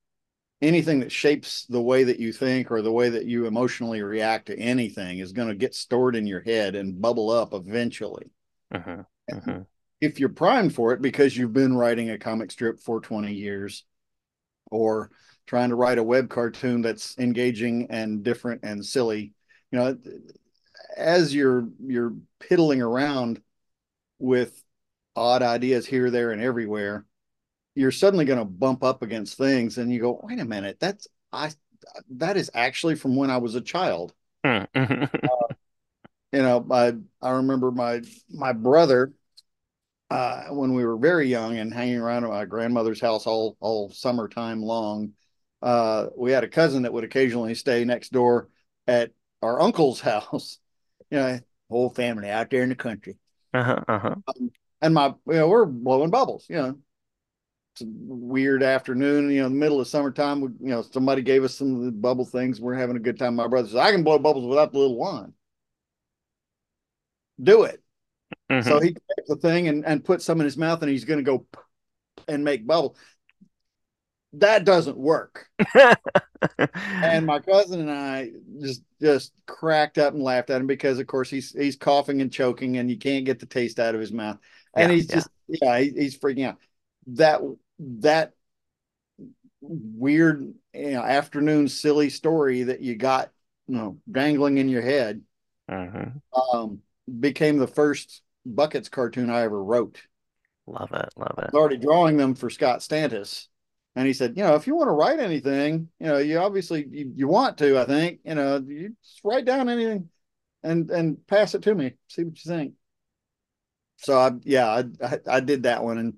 anything 0.64 1.00
that 1.00 1.12
shapes 1.12 1.66
the 1.66 1.80
way 1.80 2.04
that 2.04 2.18
you 2.18 2.32
think 2.32 2.70
or 2.70 2.80
the 2.80 2.92
way 2.92 3.10
that 3.10 3.26
you 3.26 3.46
emotionally 3.46 4.02
react 4.02 4.46
to 4.46 4.58
anything 4.58 5.18
is 5.18 5.32
going 5.32 5.48
to 5.48 5.54
get 5.54 5.74
stored 5.74 6.16
in 6.16 6.26
your 6.26 6.40
head 6.40 6.74
and 6.74 7.00
bubble 7.00 7.30
up 7.30 7.52
eventually. 7.52 8.30
Uh-huh, 8.74 9.02
uh-huh. 9.32 9.60
If 10.00 10.18
you're 10.18 10.30
primed 10.30 10.74
for 10.74 10.92
it 10.92 11.02
because 11.02 11.36
you've 11.36 11.52
been 11.52 11.76
writing 11.76 12.10
a 12.10 12.18
comic 12.18 12.50
strip 12.50 12.80
for 12.80 13.00
20 13.00 13.32
years 13.32 13.84
or 14.70 15.10
trying 15.46 15.68
to 15.68 15.74
write 15.74 15.98
a 15.98 16.02
web 16.02 16.30
cartoon 16.30 16.80
that's 16.80 17.18
engaging 17.18 17.88
and 17.90 18.22
different 18.22 18.62
and 18.64 18.84
silly, 18.84 19.32
you 19.70 19.78
know, 19.78 19.98
as 20.96 21.34
you're 21.34 21.68
you're 21.84 22.14
piddling 22.40 22.80
around 22.80 23.40
with 24.18 24.62
odd 25.16 25.42
ideas 25.42 25.86
here, 25.86 26.10
there, 26.10 26.32
and 26.32 26.42
everywhere, 26.42 27.06
you're 27.74 27.90
suddenly 27.90 28.24
going 28.24 28.38
to 28.38 28.44
bump 28.44 28.82
up 28.82 29.02
against 29.02 29.36
things 29.36 29.78
and 29.78 29.92
you 29.92 30.00
go 30.00 30.20
wait 30.22 30.38
a 30.38 30.44
minute 30.44 30.78
that's 30.80 31.06
i 31.32 31.50
that 32.10 32.36
is 32.36 32.50
actually 32.54 32.94
from 32.94 33.16
when 33.16 33.30
i 33.30 33.36
was 33.36 33.54
a 33.54 33.60
child 33.60 34.12
hmm. 34.44 34.62
uh, 34.74 35.06
you 36.32 36.42
know 36.42 36.66
i 36.70 36.92
i 37.20 37.30
remember 37.30 37.70
my 37.70 38.00
my 38.30 38.52
brother 38.52 39.12
uh, 40.10 40.44
when 40.50 40.74
we 40.74 40.84
were 40.84 40.98
very 40.98 41.28
young 41.28 41.56
and 41.56 41.74
hanging 41.74 41.98
around 41.98 42.24
at 42.24 42.30
my 42.30 42.44
grandmother's 42.44 43.00
house 43.00 43.26
all 43.26 43.56
all 43.60 43.90
summertime 43.90 44.62
long 44.62 45.12
uh, 45.62 46.08
we 46.16 46.30
had 46.30 46.44
a 46.44 46.48
cousin 46.48 46.82
that 46.82 46.92
would 46.92 47.04
occasionally 47.04 47.54
stay 47.54 47.84
next 47.84 48.12
door 48.12 48.48
at 48.86 49.10
our 49.42 49.60
uncle's 49.60 50.00
house 50.00 50.58
you 51.10 51.18
know 51.18 51.40
whole 51.70 51.90
family 51.90 52.30
out 52.30 52.50
there 52.50 52.62
in 52.62 52.68
the 52.68 52.74
country 52.74 53.16
uh-huh, 53.54 53.80
uh-huh. 53.88 54.14
Um, 54.28 54.50
and 54.84 54.94
my 54.94 55.06
you 55.26 55.34
know 55.34 55.48
we're 55.48 55.66
blowing 55.66 56.10
bubbles 56.10 56.46
you 56.48 56.56
know 56.56 56.76
It's 57.72 57.82
a 57.82 57.86
weird 57.88 58.62
afternoon, 58.62 59.30
you 59.30 59.40
know, 59.40 59.46
in 59.46 59.52
the 59.52 59.58
middle 59.58 59.80
of 59.80 59.88
summertime, 59.88 60.40
we, 60.40 60.48
you 60.60 60.70
know, 60.70 60.82
somebody 60.82 61.22
gave 61.22 61.42
us 61.42 61.56
some 61.56 61.74
of 61.74 61.84
the 61.84 61.90
bubble 61.90 62.24
things. 62.24 62.60
We're 62.60 62.74
having 62.74 62.96
a 62.96 63.00
good 63.00 63.18
time. 63.18 63.34
My 63.34 63.48
brother 63.48 63.66
says, 63.66 63.76
I 63.76 63.90
can 63.90 64.04
blow 64.04 64.18
bubbles 64.20 64.46
without 64.46 64.70
the 64.70 64.78
little 64.78 64.96
wand. 64.96 65.32
Do 67.42 67.64
it. 67.64 67.82
Mm-hmm. 68.48 68.68
So 68.68 68.78
he 68.78 68.90
takes 68.90 69.28
the 69.28 69.36
thing 69.36 69.66
and, 69.66 69.84
and 69.84 70.04
put 70.04 70.22
some 70.22 70.38
in 70.40 70.44
his 70.44 70.56
mouth 70.56 70.82
and 70.82 70.90
he's 70.90 71.04
going 71.04 71.18
to 71.18 71.24
go 71.24 71.46
and 72.28 72.44
make 72.44 72.64
bubble. 72.64 72.96
That 74.34 74.64
doesn't 74.64 74.96
work. 74.96 75.48
and 76.56 77.26
my 77.26 77.40
cousin 77.40 77.80
and 77.80 77.90
I 77.90 78.30
just 78.60 78.82
just 79.00 79.32
cracked 79.46 79.98
up 79.98 80.14
and 80.14 80.22
laughed 80.22 80.50
at 80.50 80.60
him 80.60 80.66
because 80.68 80.98
of 80.98 81.06
course 81.06 81.30
he's 81.30 81.52
he's 81.52 81.76
coughing 81.76 82.20
and 82.20 82.32
choking 82.32 82.76
and 82.76 82.90
you 82.90 82.98
can't 82.98 83.24
get 83.24 83.40
the 83.40 83.46
taste 83.46 83.80
out 83.80 83.94
of 83.94 84.00
his 84.00 84.12
mouth. 84.12 84.38
And 84.76 84.90
yeah, 84.90 84.96
he's 84.96 85.06
just 85.06 85.28
yeah, 85.48 85.58
yeah 85.62 85.80
he, 85.80 85.90
he's 85.90 86.18
freaking 86.18 86.46
out. 86.46 86.56
That 87.08 87.40
that 87.78 88.32
weird 89.60 90.54
you 90.74 90.90
know, 90.90 91.02
afternoon 91.02 91.68
silly 91.68 92.10
story 92.10 92.64
that 92.64 92.80
you 92.80 92.96
got 92.96 93.30
you 93.66 93.76
know 93.76 93.98
dangling 94.10 94.58
in 94.58 94.68
your 94.68 94.82
head 94.82 95.22
uh-huh. 95.70 96.58
um, 96.58 96.80
became 97.20 97.56
the 97.56 97.66
first 97.66 98.20
buckets 98.44 98.90
cartoon 98.90 99.30
i 99.30 99.40
ever 99.40 99.64
wrote 99.64 100.02
love 100.66 100.92
it 100.92 101.08
love 101.16 101.34
it 101.38 101.44
I 101.44 101.46
was 101.46 101.54
already 101.54 101.78
drawing 101.78 102.18
them 102.18 102.34
for 102.34 102.50
scott 102.50 102.80
stantis 102.80 103.46
and 103.96 104.06
he 104.06 104.12
said 104.12 104.36
you 104.36 104.42
know 104.42 104.54
if 104.54 104.66
you 104.66 104.74
want 104.74 104.88
to 104.88 104.92
write 104.92 105.18
anything 105.18 105.88
you 105.98 106.08
know 106.08 106.18
you 106.18 106.38
obviously 106.38 106.86
you, 106.90 107.12
you 107.16 107.26
want 107.26 107.56
to 107.58 107.80
i 107.80 107.86
think 107.86 108.20
you 108.22 108.34
know 108.34 108.62
you 108.66 108.94
just 109.02 109.20
write 109.24 109.46
down 109.46 109.70
anything 109.70 110.10
and 110.64 110.90
and 110.90 111.24
pass 111.26 111.54
it 111.54 111.62
to 111.62 111.74
me. 111.74 111.92
See 112.08 112.24
what 112.24 112.44
you 112.44 112.50
think. 112.50 112.72
So 114.04 114.18
I 114.18 114.32
yeah 114.42 114.66
I 114.68 114.84
I, 115.04 115.18
I 115.26 115.40
did 115.40 115.62
that 115.62 115.82
one, 115.82 115.98
and 115.98 116.14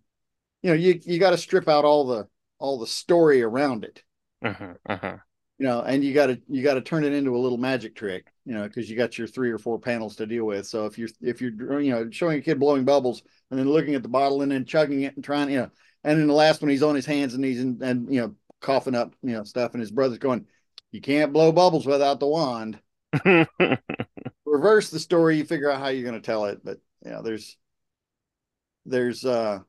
you 0.62 0.71
know 0.71 0.76
you 0.76 1.00
you 1.05 1.19
got 1.19 1.31
to 1.31 1.38
strip 1.38 1.69
out 1.69 1.85
all 1.85 2.07
the 2.07 2.28
all 2.59 2.78
the 2.78 2.87
story 2.87 3.43
around 3.43 3.85
it. 3.85 4.02
Uh-huh, 4.45 4.75
uh-huh. 4.88 5.16
You 5.59 5.66
know, 5.66 5.81
and 5.83 6.05
you 6.05 6.12
got 6.12 6.26
to 6.26 6.40
you 6.49 6.62
got 6.62 6.75
to 6.75 6.81
turn 6.81 7.05
it 7.05 7.12
into 7.12 7.37
a 7.37 7.38
little 7.38 7.59
magic 7.59 7.95
trick. 7.95 8.26
You 8.45 8.55
know, 8.55 8.64
because 8.64 8.90
you 8.90 8.97
got 8.97 9.16
your 9.16 9.26
three 9.26 9.50
or 9.50 9.59
four 9.59 9.78
panels 9.78 10.16
to 10.16 10.26
deal 10.26 10.45
with. 10.45 10.66
So 10.66 10.87
if 10.87 10.99
you're 10.99 11.09
if 11.23 11.40
you're 11.40 11.81
you 11.81 11.93
know 11.93 12.11
showing 12.11 12.38
a 12.38 12.43
kid 12.43 12.59
blowing 12.59 12.85
bubbles 12.85 13.23
and 13.50 13.59
then 13.59 13.71
looking 13.71 13.95
at 13.95 14.02
the 14.02 14.09
bottle 14.09 14.43
and 14.43 14.50
then 14.50 14.64
chugging 14.64 15.02
it 15.02 15.14
and 15.14 15.25
trying 15.25 15.50
you 15.50 15.59
know, 15.59 15.71
and 16.02 16.19
then 16.19 16.26
the 16.26 16.35
last 16.35 16.61
one 16.61 16.71
he's 16.71 16.83
on 16.83 16.95
his 16.97 17.07
hands 17.07 17.35
and 17.35 17.43
knees 17.43 17.61
and, 17.61 17.81
and 17.83 18.12
you 18.12 18.21
know 18.21 18.35
coughing 18.61 18.97
up 18.97 19.14
you 19.23 19.33
know 19.33 19.45
stuff, 19.45 19.73
and 19.73 19.81
his 19.81 19.93
brother's 19.93 20.19
going, 20.19 20.47
"You 20.90 21.00
can't 21.00 21.33
blow 21.33 21.52
bubbles 21.52 21.87
without 21.87 22.21
the 22.21 22.26
wand." 22.26 22.81
Reverse 24.45 24.90
the 24.90 24.99
story, 24.99 25.37
you 25.37 25.45
figure 25.45 25.71
out 25.71 25.81
how 25.81 25.88
you're 25.88 26.09
going 26.09 26.21
to 26.21 26.26
tell 26.26 26.47
it. 26.47 26.64
But 26.64 26.78
yeah, 27.02 27.11
you 27.11 27.16
know, 27.16 27.23
there's 27.23 27.57
there's 28.87 29.25
uh 29.25 29.61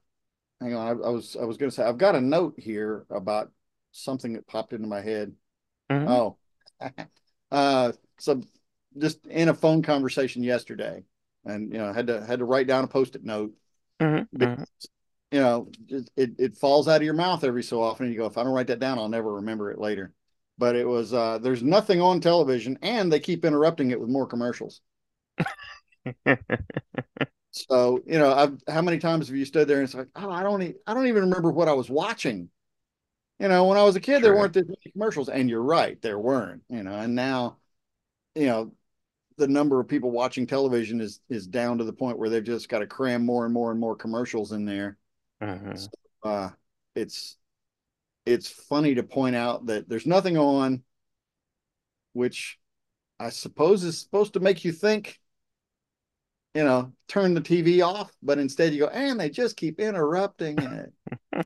hang 0.62 0.76
on, 0.76 0.88
I, 0.88 1.08
I 1.08 1.10
was 1.10 1.36
I 1.40 1.46
was 1.46 1.58
going 1.58 1.70
to 1.70 1.76
say 1.76 1.84
I've 1.84 1.98
got 1.98 2.16
a 2.16 2.22
note 2.22 2.56
here 2.58 3.06
about 3.10 3.52
something 3.92 4.34
that 4.34 4.48
popped 4.48 4.74
into 4.74 4.88
my 4.88 5.02
head. 5.02 5.34
Mm-hmm. 5.92 6.08
Oh, 6.08 6.38
uh, 7.52 7.92
so 8.20 8.42
just 8.98 9.26
in 9.28 9.50
a 9.50 9.54
phone 9.54 9.82
conversation 9.82 10.44
yesterday, 10.44 11.04
and 11.46 11.72
you 11.72 11.78
know 11.78 11.92
had 11.94 12.08
to 12.08 12.26
had 12.26 12.40
to 12.40 12.46
write 12.46 12.68
down 12.68 12.84
a 12.84 12.88
post-it 12.88 13.24
note. 13.24 13.54
Mm-hmm. 14.00 14.38
Because, 14.38 14.68
you 15.32 15.40
know, 15.40 15.72
it 16.16 16.36
it 16.38 16.58
falls 16.58 16.88
out 16.88 16.98
of 16.98 17.04
your 17.04 17.14
mouth 17.14 17.44
every 17.44 17.64
so 17.64 17.82
often. 17.82 18.06
And 18.06 18.14
you 18.14 18.20
go, 18.20 18.28
if 18.28 18.38
I 18.38 18.44
don't 18.44 18.54
write 18.54 18.68
that 18.68 18.80
down, 18.80 19.00
I'll 19.00 19.10
never 19.10 19.36
remember 19.36 19.72
it 19.72 19.80
later. 19.80 20.14
But 20.58 20.76
it 20.76 20.88
was 20.88 21.14
uh, 21.14 21.38
there's 21.40 21.64
nothing 21.64 22.02
on 22.02 22.20
television, 22.22 22.78
and 22.82 23.12
they 23.12 23.20
keep 23.20 23.46
interrupting 23.46 23.92
it 23.92 24.00
with 24.00 24.10
more 24.10 24.28
commercials. 24.28 24.82
So 27.70 28.02
you 28.06 28.20
know, 28.20 28.34
I've, 28.34 28.58
how 28.68 28.82
many 28.82 28.98
times 28.98 29.28
have 29.28 29.36
you 29.36 29.46
stood 29.46 29.68
there 29.68 29.78
and 29.78 29.86
it's 29.86 29.96
like, 29.96 30.10
oh, 30.16 30.30
I 30.30 30.44
don't, 30.44 30.62
e- 30.62 30.76
I 30.86 30.94
don't 30.94 31.08
even 31.08 31.24
remember 31.24 31.52
what 31.52 31.68
I 31.68 31.74
was 31.74 31.90
watching. 31.90 32.50
You 33.40 33.48
know, 33.48 33.66
when 33.66 33.78
I 33.78 33.84
was 33.84 33.96
a 33.96 34.00
kid, 34.00 34.24
there 34.24 34.36
weren't 34.36 34.54
this 34.54 34.66
many 34.66 34.92
commercials, 34.92 35.30
and 35.30 35.50
you're 35.50 35.62
right, 35.62 36.02
there 36.02 36.18
weren't. 36.18 36.64
You 36.70 36.84
know, 36.84 36.96
and 36.96 37.14
now, 37.14 37.58
you 38.34 38.48
know, 38.48 38.72
the 39.38 39.48
number 39.48 39.80
of 39.80 39.88
people 39.88 40.10
watching 40.10 40.48
television 40.48 41.00
is 41.02 41.20
is 41.30 41.46
down 41.46 41.78
to 41.78 41.84
the 41.84 41.94
point 41.94 42.18
where 42.18 42.30
they've 42.30 42.44
just 42.44 42.68
got 42.68 42.80
to 42.80 42.88
cram 42.88 43.26
more 43.26 43.46
and 43.46 43.54
more 43.54 43.70
and 43.72 43.80
more 43.80 43.96
commercials 43.96 44.52
in 44.54 44.66
there. 44.66 44.98
Uh-huh. 45.40 45.76
So, 45.76 45.90
uh, 46.24 46.50
it's 46.96 47.38
it's 48.26 48.50
funny 48.50 48.96
to 48.96 49.04
point 49.04 49.36
out 49.36 49.68
that 49.68 49.88
there's 49.88 50.08
nothing 50.08 50.38
on, 50.38 50.84
which 52.14 52.58
I 53.20 53.30
suppose 53.30 53.84
is 53.84 54.00
supposed 54.02 54.34
to 54.34 54.40
make 54.40 54.66
you 54.66 54.72
think 54.72 55.20
you 56.58 56.64
know, 56.64 56.92
turn 57.08 57.36
the 57.36 57.42
TV 57.42 57.86
off, 57.86 58.12
but 58.24 58.40
instead 58.40 58.74
you 58.74 58.80
go, 58.80 58.88
and 58.88 59.20
they 59.20 59.30
just 59.30 59.56
keep 59.58 59.80
interrupting 59.80 60.58
it. 60.58 61.46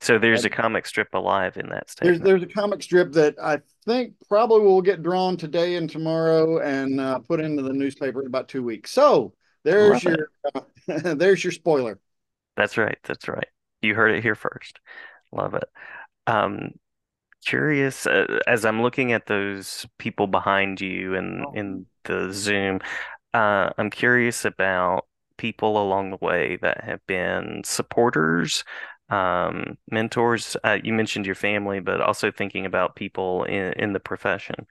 so 0.00 0.18
there's 0.18 0.44
a 0.44 0.50
comic 0.50 0.84
strip 0.84 1.14
alive 1.14 1.56
in 1.56 1.68
that 1.68 1.88
statement. 1.88 2.24
There's 2.24 2.40
there's 2.40 2.50
a 2.50 2.52
comic 2.52 2.82
strip 2.82 3.12
that 3.12 3.36
I 3.40 3.60
think 3.84 4.14
probably 4.28 4.62
will 4.62 4.82
get 4.82 5.00
drawn 5.00 5.36
today 5.36 5.76
and 5.76 5.88
tomorrow 5.88 6.58
and 6.58 7.00
uh, 7.00 7.20
put 7.20 7.38
into 7.38 7.62
the 7.62 7.72
newspaper 7.72 8.20
in 8.20 8.26
about 8.26 8.48
two 8.48 8.64
weeks. 8.64 8.90
So 8.90 9.32
there's 9.62 10.04
Love 10.04 10.16
your 10.16 10.28
uh, 10.52 10.60
there's 11.14 11.44
your 11.44 11.52
spoiler. 11.52 12.00
That's 12.56 12.76
right. 12.76 12.98
That's 13.04 13.28
right. 13.28 13.46
You 13.80 13.94
heard 13.94 14.10
it 14.10 14.24
here 14.24 14.34
first. 14.34 14.80
Love 15.30 15.54
it. 15.54 15.68
Um, 16.26 16.72
curious 17.44 18.08
uh, 18.08 18.40
as 18.48 18.64
I'm 18.64 18.82
looking 18.82 19.12
at 19.12 19.26
those 19.26 19.86
people 19.98 20.26
behind 20.26 20.80
you 20.80 21.14
and 21.14 21.44
oh. 21.46 21.52
in 21.54 21.86
the 22.06 22.32
Zoom. 22.32 22.80
Uh, 23.36 23.70
I'm 23.76 23.90
curious 23.90 24.46
about 24.46 25.04
people 25.36 25.76
along 25.76 26.10
the 26.10 26.16
way 26.22 26.56
that 26.62 26.82
have 26.84 27.06
been 27.06 27.60
supporters, 27.66 28.64
um, 29.10 29.76
mentors. 29.90 30.56
Uh, 30.64 30.78
you 30.82 30.94
mentioned 30.94 31.26
your 31.26 31.34
family, 31.34 31.80
but 31.80 32.00
also 32.00 32.30
thinking 32.30 32.64
about 32.64 32.96
people 32.96 33.44
in, 33.44 33.74
in 33.74 33.92
the 33.92 34.00
profession. 34.00 34.66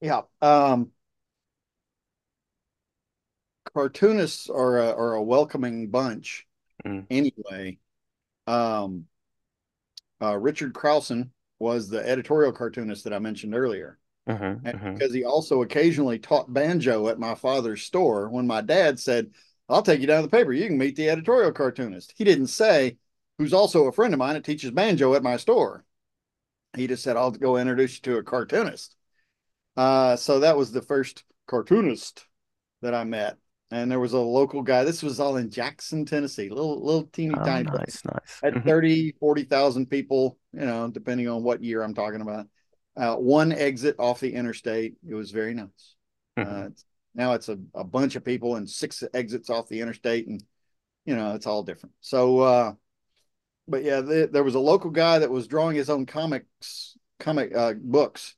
Yeah. 0.00 0.20
Um, 0.40 0.92
cartoonists 3.74 4.48
are 4.48 4.78
a, 4.78 4.90
are 4.90 5.14
a 5.14 5.22
welcoming 5.22 5.90
bunch 5.90 6.46
mm. 6.86 7.04
anyway. 7.10 7.78
Um, 8.46 9.06
uh, 10.22 10.36
Richard 10.36 10.72
Crowson 10.72 11.30
was 11.58 11.88
the 11.88 12.08
editorial 12.08 12.52
cartoonist 12.52 13.02
that 13.02 13.12
I 13.12 13.18
mentioned 13.18 13.56
earlier. 13.56 13.98
Uh-huh, 14.28 14.56
uh-huh. 14.62 14.92
because 14.92 15.14
he 15.14 15.24
also 15.24 15.62
occasionally 15.62 16.18
taught 16.18 16.52
banjo 16.52 17.08
at 17.08 17.18
my 17.18 17.34
father's 17.34 17.82
store 17.82 18.28
when 18.28 18.46
my 18.46 18.60
dad 18.60 19.00
said, 19.00 19.30
I'll 19.70 19.82
take 19.82 20.00
you 20.00 20.06
down 20.06 20.22
to 20.22 20.28
the 20.28 20.36
paper. 20.36 20.52
You 20.52 20.66
can 20.66 20.76
meet 20.76 20.96
the 20.96 21.08
editorial 21.08 21.52
cartoonist. 21.52 22.12
He 22.14 22.24
didn't 22.24 22.48
say, 22.48 22.98
who's 23.38 23.54
also 23.54 23.86
a 23.86 23.92
friend 23.92 24.12
of 24.12 24.18
mine 24.18 24.34
that 24.34 24.44
teaches 24.44 24.70
banjo 24.70 25.14
at 25.14 25.22
my 25.22 25.38
store. 25.38 25.84
He 26.76 26.86
just 26.86 27.02
said, 27.02 27.16
I'll 27.16 27.30
go 27.30 27.56
introduce 27.56 27.96
you 27.96 28.00
to 28.02 28.18
a 28.18 28.22
cartoonist. 28.22 28.94
Uh, 29.76 30.16
so 30.16 30.40
that 30.40 30.58
was 30.58 30.72
the 30.72 30.82
first 30.82 31.24
cartoonist 31.46 32.26
that 32.82 32.94
I 32.94 33.04
met. 33.04 33.38
And 33.70 33.90
there 33.90 34.00
was 34.00 34.12
a 34.12 34.18
local 34.18 34.62
guy. 34.62 34.84
This 34.84 35.02
was 35.02 35.20
all 35.20 35.36
in 35.36 35.50
Jackson, 35.50 36.04
Tennessee, 36.04 36.50
little, 36.50 36.84
little 36.84 37.04
teeny 37.04 37.34
oh, 37.34 37.44
tiny 37.44 37.64
nice, 37.64 37.76
place. 37.76 38.02
nice. 38.04 38.40
At 38.42 38.54
mm-hmm. 38.54 38.68
30, 38.68 39.14
40,000 39.20 39.86
people, 39.86 40.38
you 40.52 40.66
know, 40.66 40.88
depending 40.88 41.28
on 41.28 41.42
what 41.42 41.62
year 41.62 41.82
I'm 41.82 41.94
talking 41.94 42.20
about 42.20 42.46
uh, 42.98 43.14
one 43.14 43.52
exit 43.52 43.96
off 43.98 44.20
the 44.20 44.34
interstate. 44.34 44.94
It 45.08 45.14
was 45.14 45.30
very 45.30 45.54
nice. 45.54 45.94
Mm-hmm. 46.38 46.66
Uh, 46.66 46.68
now 47.14 47.32
it's 47.34 47.48
a, 47.48 47.58
a 47.74 47.84
bunch 47.84 48.16
of 48.16 48.24
people 48.24 48.56
and 48.56 48.68
six 48.68 49.02
exits 49.14 49.50
off 49.50 49.68
the 49.68 49.80
interstate, 49.80 50.26
and 50.26 50.42
you 51.04 51.14
know 51.14 51.34
it's 51.34 51.46
all 51.46 51.62
different. 51.62 51.94
So, 52.00 52.40
uh, 52.40 52.72
but 53.68 53.84
yeah, 53.84 54.00
the, 54.00 54.28
there 54.30 54.44
was 54.44 54.56
a 54.56 54.60
local 54.60 54.90
guy 54.90 55.20
that 55.20 55.30
was 55.30 55.46
drawing 55.46 55.76
his 55.76 55.90
own 55.90 56.06
comics, 56.06 56.96
comic 57.20 57.54
uh, 57.54 57.74
books, 57.80 58.34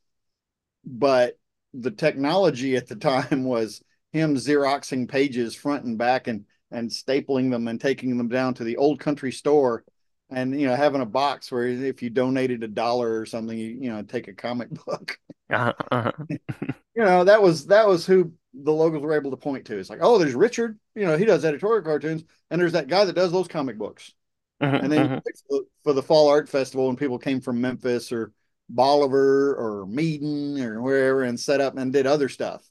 but 0.85 1.39
the 1.73 1.91
technology 1.91 2.75
at 2.75 2.87
the 2.87 2.95
time 2.97 3.43
was 3.43 3.81
him 4.11 4.35
xeroxing 4.35 5.07
pages 5.07 5.55
front 5.55 5.85
and 5.85 5.97
back 5.97 6.27
and 6.27 6.45
and 6.69 6.89
stapling 6.89 7.51
them 7.51 7.67
and 7.67 7.81
taking 7.81 8.17
them 8.17 8.29
down 8.29 8.53
to 8.53 8.63
the 8.63 8.77
old 8.77 8.99
country 8.99 9.31
store 9.31 9.83
and 10.31 10.59
you 10.59 10.67
know 10.67 10.75
having 10.75 11.01
a 11.01 11.05
box 11.05 11.51
where 11.51 11.67
if 11.67 12.01
you 12.01 12.09
donated 12.09 12.63
a 12.63 12.67
dollar 12.67 13.19
or 13.19 13.25
something 13.25 13.57
you, 13.57 13.77
you 13.81 13.91
know 13.91 14.01
take 14.01 14.27
a 14.27 14.33
comic 14.33 14.69
book. 14.85 15.19
Uh-huh, 15.49 16.11
you 16.29 16.39
know 16.95 17.23
that 17.25 17.41
was 17.41 17.67
that 17.67 17.87
was 17.87 18.05
who 18.05 18.31
the 18.53 18.71
locals 18.71 19.03
were 19.03 19.13
able 19.13 19.31
to 19.31 19.37
point 19.37 19.65
to. 19.65 19.77
It's 19.77 19.89
like 19.89 19.99
oh 20.01 20.17
there's 20.17 20.33
richard 20.33 20.79
you 20.95 21.05
know 21.05 21.17
he 21.17 21.25
does 21.25 21.45
editorial 21.45 21.83
cartoons 21.83 22.23
and 22.49 22.59
there's 22.59 22.73
that 22.73 22.87
guy 22.87 23.05
that 23.05 23.15
does 23.15 23.31
those 23.31 23.47
comic 23.47 23.77
books. 23.77 24.13
Uh-huh, 24.61 24.79
and 24.83 24.91
then 24.91 25.11
uh-huh. 25.13 25.59
for 25.83 25.93
the 25.93 26.03
fall 26.03 26.29
art 26.29 26.47
festival 26.47 26.89
and 26.89 26.97
people 26.97 27.17
came 27.17 27.41
from 27.41 27.59
memphis 27.59 28.11
or 28.11 28.31
bolivar 28.69 29.55
or 29.55 29.85
Medon 29.87 30.59
or 30.59 30.81
wherever 30.81 31.23
and 31.23 31.39
set 31.39 31.61
up 31.61 31.77
and 31.77 31.91
did 31.91 32.07
other 32.07 32.29
stuff. 32.29 32.63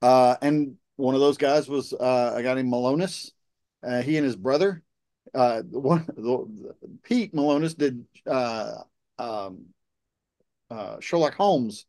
Uh, 0.00 0.36
and 0.40 0.76
one 0.96 1.14
of 1.14 1.20
those 1.20 1.38
guys 1.38 1.68
was 1.68 1.92
uh, 1.92 2.32
a 2.34 2.42
guy 2.42 2.54
named 2.54 2.72
Malonis. 2.72 3.32
Uh, 3.82 4.00
he 4.00 4.16
and 4.16 4.24
his 4.24 4.36
brother 4.36 4.82
uh, 5.34 5.62
one 5.62 6.06
the, 6.06 6.74
Pete 7.02 7.34
Malonis 7.34 7.76
did 7.76 8.04
uh, 8.26 8.82
um, 9.18 9.66
uh, 10.70 11.00
Sherlock 11.00 11.34
Holmes 11.34 11.86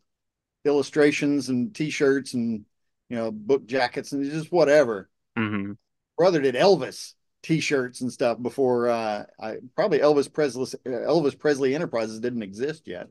illustrations 0.65 1.50
and 1.50 1.74
T-shirts 1.74 2.34
and 2.34 2.65
you 3.10 3.17
know 3.17 3.31
book 3.31 3.65
jackets 3.65 4.12
and 4.12 4.24
just 4.29 4.51
whatever. 4.51 5.10
Mm-hmm. 5.38 5.74
Brother 6.17 6.41
did 6.41 6.55
Elvis 6.55 7.13
T-shirts 7.43 8.01
and 8.01 8.12
stuff 8.12 8.41
before 8.41 8.89
uh, 8.89 9.25
I 9.39 9.58
probably 9.75 10.00
Elvis 10.00 10.31
Presley 10.31 10.65
Elvis 10.86 11.38
Presley 11.38 11.75
Enterprises 11.75 12.19
didn't 12.19 12.43
exist 12.43 12.88
yet. 12.88 13.08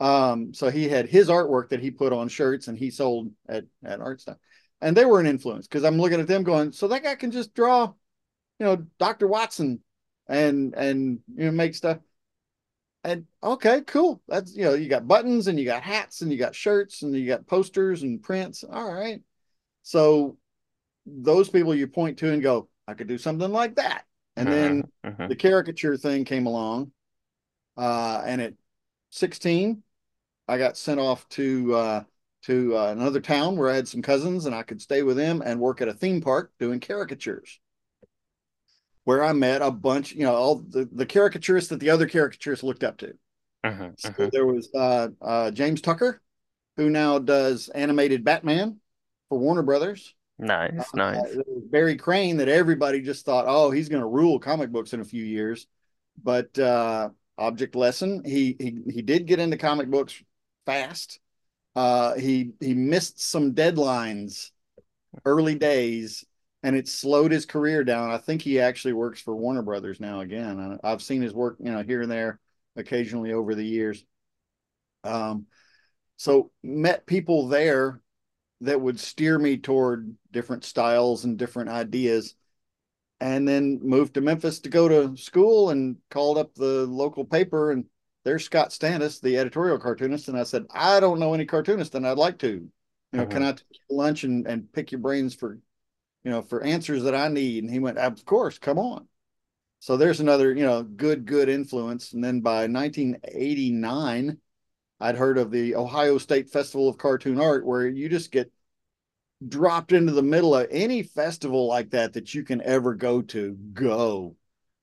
Um, 0.00 0.52
so 0.52 0.68
he 0.68 0.88
had 0.88 1.08
his 1.08 1.28
artwork 1.28 1.68
that 1.68 1.80
he 1.80 1.92
put 1.92 2.12
on 2.12 2.28
shirts 2.28 2.66
and 2.66 2.76
he 2.76 2.90
sold 2.90 3.30
at 3.48 3.64
at 3.84 4.00
art 4.00 4.20
stuff, 4.20 4.38
and 4.80 4.96
they 4.96 5.04
were 5.04 5.20
an 5.20 5.26
influence 5.26 5.68
because 5.68 5.84
I'm 5.84 5.98
looking 5.98 6.20
at 6.20 6.26
them 6.26 6.42
going, 6.42 6.72
so 6.72 6.88
that 6.88 7.04
guy 7.04 7.14
can 7.14 7.30
just 7.30 7.54
draw 7.54 7.92
you 8.58 8.66
know, 8.66 8.86
Dr. 8.98 9.26
Watson 9.26 9.80
and 10.28 10.74
and 10.74 11.20
you 11.34 11.46
know 11.46 11.50
make 11.50 11.74
stuff. 11.74 11.98
And 13.04 13.26
okay, 13.42 13.80
cool. 13.86 14.22
That's 14.28 14.54
you 14.56 14.64
know, 14.64 14.74
you 14.74 14.88
got 14.88 15.08
buttons 15.08 15.48
and 15.48 15.58
you 15.58 15.64
got 15.64 15.82
hats 15.82 16.22
and 16.22 16.30
you 16.30 16.38
got 16.38 16.54
shirts 16.54 17.02
and 17.02 17.14
you 17.14 17.26
got 17.26 17.46
posters 17.46 18.02
and 18.02 18.22
prints. 18.22 18.64
All 18.64 18.92
right. 18.92 19.20
So 19.82 20.36
those 21.04 21.48
people 21.48 21.74
you 21.74 21.88
point 21.88 22.18
to 22.18 22.32
and 22.32 22.42
go, 22.42 22.68
I 22.86 22.94
could 22.94 23.08
do 23.08 23.18
something 23.18 23.50
like 23.50 23.76
that. 23.76 24.04
And 24.36 24.48
uh-huh, 24.48 24.56
then 24.56 24.82
uh-huh. 25.04 25.26
the 25.26 25.36
caricature 25.36 25.96
thing 25.96 26.24
came 26.24 26.46
along. 26.46 26.92
Uh, 27.76 28.22
and 28.24 28.40
at 28.40 28.54
16, 29.10 29.82
I 30.46 30.58
got 30.58 30.76
sent 30.76 31.00
off 31.00 31.28
to 31.30 31.74
uh, 31.74 32.02
to 32.42 32.76
uh, 32.76 32.92
another 32.92 33.20
town 33.20 33.56
where 33.56 33.70
I 33.70 33.74
had 33.74 33.88
some 33.88 34.02
cousins 34.02 34.46
and 34.46 34.54
I 34.54 34.62
could 34.62 34.80
stay 34.80 35.02
with 35.02 35.16
them 35.16 35.42
and 35.44 35.60
work 35.60 35.80
at 35.80 35.88
a 35.88 35.94
theme 35.94 36.20
park 36.20 36.52
doing 36.58 36.80
caricatures 36.80 37.58
where 39.04 39.22
I 39.22 39.32
met 39.32 39.62
a 39.62 39.70
bunch, 39.70 40.12
you 40.12 40.24
know, 40.24 40.34
all 40.34 40.56
the, 40.56 40.88
the 40.92 41.06
caricaturists 41.06 41.68
that 41.68 41.80
the 41.80 41.90
other 41.90 42.08
caricaturists 42.08 42.62
looked 42.62 42.84
up 42.84 42.98
to. 42.98 43.14
Uh-huh, 43.64 43.90
uh-huh. 44.04 44.30
there 44.32 44.46
was 44.46 44.68
uh, 44.74 45.08
uh, 45.20 45.50
James 45.50 45.80
Tucker, 45.80 46.20
who 46.76 46.90
now 46.90 47.18
does 47.18 47.68
animated 47.68 48.24
Batman 48.24 48.78
for 49.28 49.38
Warner 49.38 49.62
Brothers. 49.62 50.14
Nice, 50.38 50.84
nice. 50.94 51.18
Uh, 51.18 51.42
Barry 51.70 51.96
Crane, 51.96 52.38
that 52.38 52.48
everybody 52.48 53.00
just 53.00 53.24
thought, 53.24 53.44
oh, 53.46 53.70
he's 53.70 53.88
going 53.88 54.00
to 54.02 54.08
rule 54.08 54.40
comic 54.40 54.70
books 54.70 54.92
in 54.92 55.00
a 55.00 55.04
few 55.04 55.24
years. 55.24 55.66
But 56.20 56.58
uh, 56.58 57.10
Object 57.38 57.74
Lesson, 57.76 58.24
he 58.24 58.56
he 58.58 58.78
he 58.92 59.02
did 59.02 59.26
get 59.26 59.38
into 59.38 59.56
comic 59.56 59.88
books 59.88 60.20
fast. 60.66 61.20
Uh, 61.74 62.14
he 62.14 62.52
he 62.60 62.74
missed 62.74 63.20
some 63.20 63.54
deadlines 63.54 64.50
early 65.24 65.54
days, 65.54 66.24
and 66.62 66.76
it 66.76 66.88
slowed 66.88 67.32
his 67.32 67.46
career 67.46 67.84
down. 67.84 68.10
I 68.10 68.18
think 68.18 68.42
he 68.42 68.60
actually 68.60 68.92
works 68.92 69.20
for 69.20 69.34
Warner 69.34 69.62
Brothers 69.62 70.00
now 70.00 70.20
again. 70.20 70.78
I've 70.84 71.02
seen 71.02 71.22
his 71.22 71.34
work, 71.34 71.56
you 71.58 71.72
know, 71.72 71.82
here 71.82 72.02
and 72.02 72.10
there, 72.10 72.38
occasionally 72.76 73.32
over 73.32 73.54
the 73.54 73.64
years. 73.64 74.04
Um, 75.04 75.46
so 76.16 76.52
met 76.62 77.06
people 77.06 77.48
there 77.48 78.00
that 78.60 78.80
would 78.80 79.00
steer 79.00 79.38
me 79.38 79.56
toward 79.56 80.14
different 80.30 80.64
styles 80.64 81.24
and 81.24 81.36
different 81.36 81.70
ideas 81.70 82.36
and 83.20 83.46
then 83.46 83.80
moved 83.82 84.14
to 84.14 84.20
Memphis 84.20 84.60
to 84.60 84.68
go 84.68 84.88
to 84.88 85.16
school 85.16 85.70
and 85.70 85.96
called 86.10 86.38
up 86.38 86.54
the 86.54 86.86
local 86.86 87.24
paper 87.24 87.72
and 87.72 87.84
there's 88.24 88.44
Scott 88.44 88.70
Stantis, 88.70 89.20
the 89.20 89.36
editorial 89.36 89.78
cartoonist. 89.78 90.28
And 90.28 90.38
I 90.38 90.44
said, 90.44 90.64
I 90.70 91.00
don't 91.00 91.18
know 91.18 91.34
any 91.34 91.44
cartoonist 91.44 91.96
and 91.96 92.06
I'd 92.06 92.18
like 92.18 92.38
to. 92.38 92.48
You 92.48 92.70
know, 93.12 93.22
mm-hmm. 93.24 93.32
can 93.32 93.42
I 93.42 93.52
take 93.52 93.66
lunch 93.90 94.22
and, 94.24 94.46
and 94.46 94.72
pick 94.72 94.92
your 94.92 95.00
brains 95.00 95.34
for, 95.34 95.58
you 96.24 96.30
know, 96.30 96.42
for 96.42 96.62
answers 96.62 97.04
that 97.04 97.14
I 97.14 97.28
need? 97.28 97.64
And 97.64 97.72
he 97.72 97.78
went, 97.78 97.98
Of 97.98 98.24
course, 98.24 98.58
come 98.58 98.78
on. 98.78 99.08
So 99.80 99.96
there's 99.96 100.20
another, 100.20 100.52
you 100.54 100.64
know, 100.64 100.82
good, 100.82 101.24
good 101.24 101.48
influence. 101.48 102.12
And 102.12 102.22
then 102.22 102.40
by 102.40 102.66
1989, 102.68 104.38
I'd 105.00 105.16
heard 105.16 105.38
of 105.38 105.50
the 105.50 105.74
Ohio 105.74 106.18
State 106.18 106.50
Festival 106.50 106.88
of 106.88 106.98
Cartoon 106.98 107.40
Art, 107.40 107.66
where 107.66 107.88
you 107.88 108.08
just 108.08 108.30
get 108.30 108.52
dropped 109.48 109.92
into 109.92 110.12
the 110.12 110.22
middle 110.22 110.54
of 110.54 110.68
any 110.70 111.02
festival 111.02 111.66
like 111.66 111.90
that 111.90 112.12
that 112.12 112.32
you 112.32 112.44
can 112.44 112.62
ever 112.62 112.94
go 112.94 113.22
to. 113.22 113.56
Go 113.72 114.36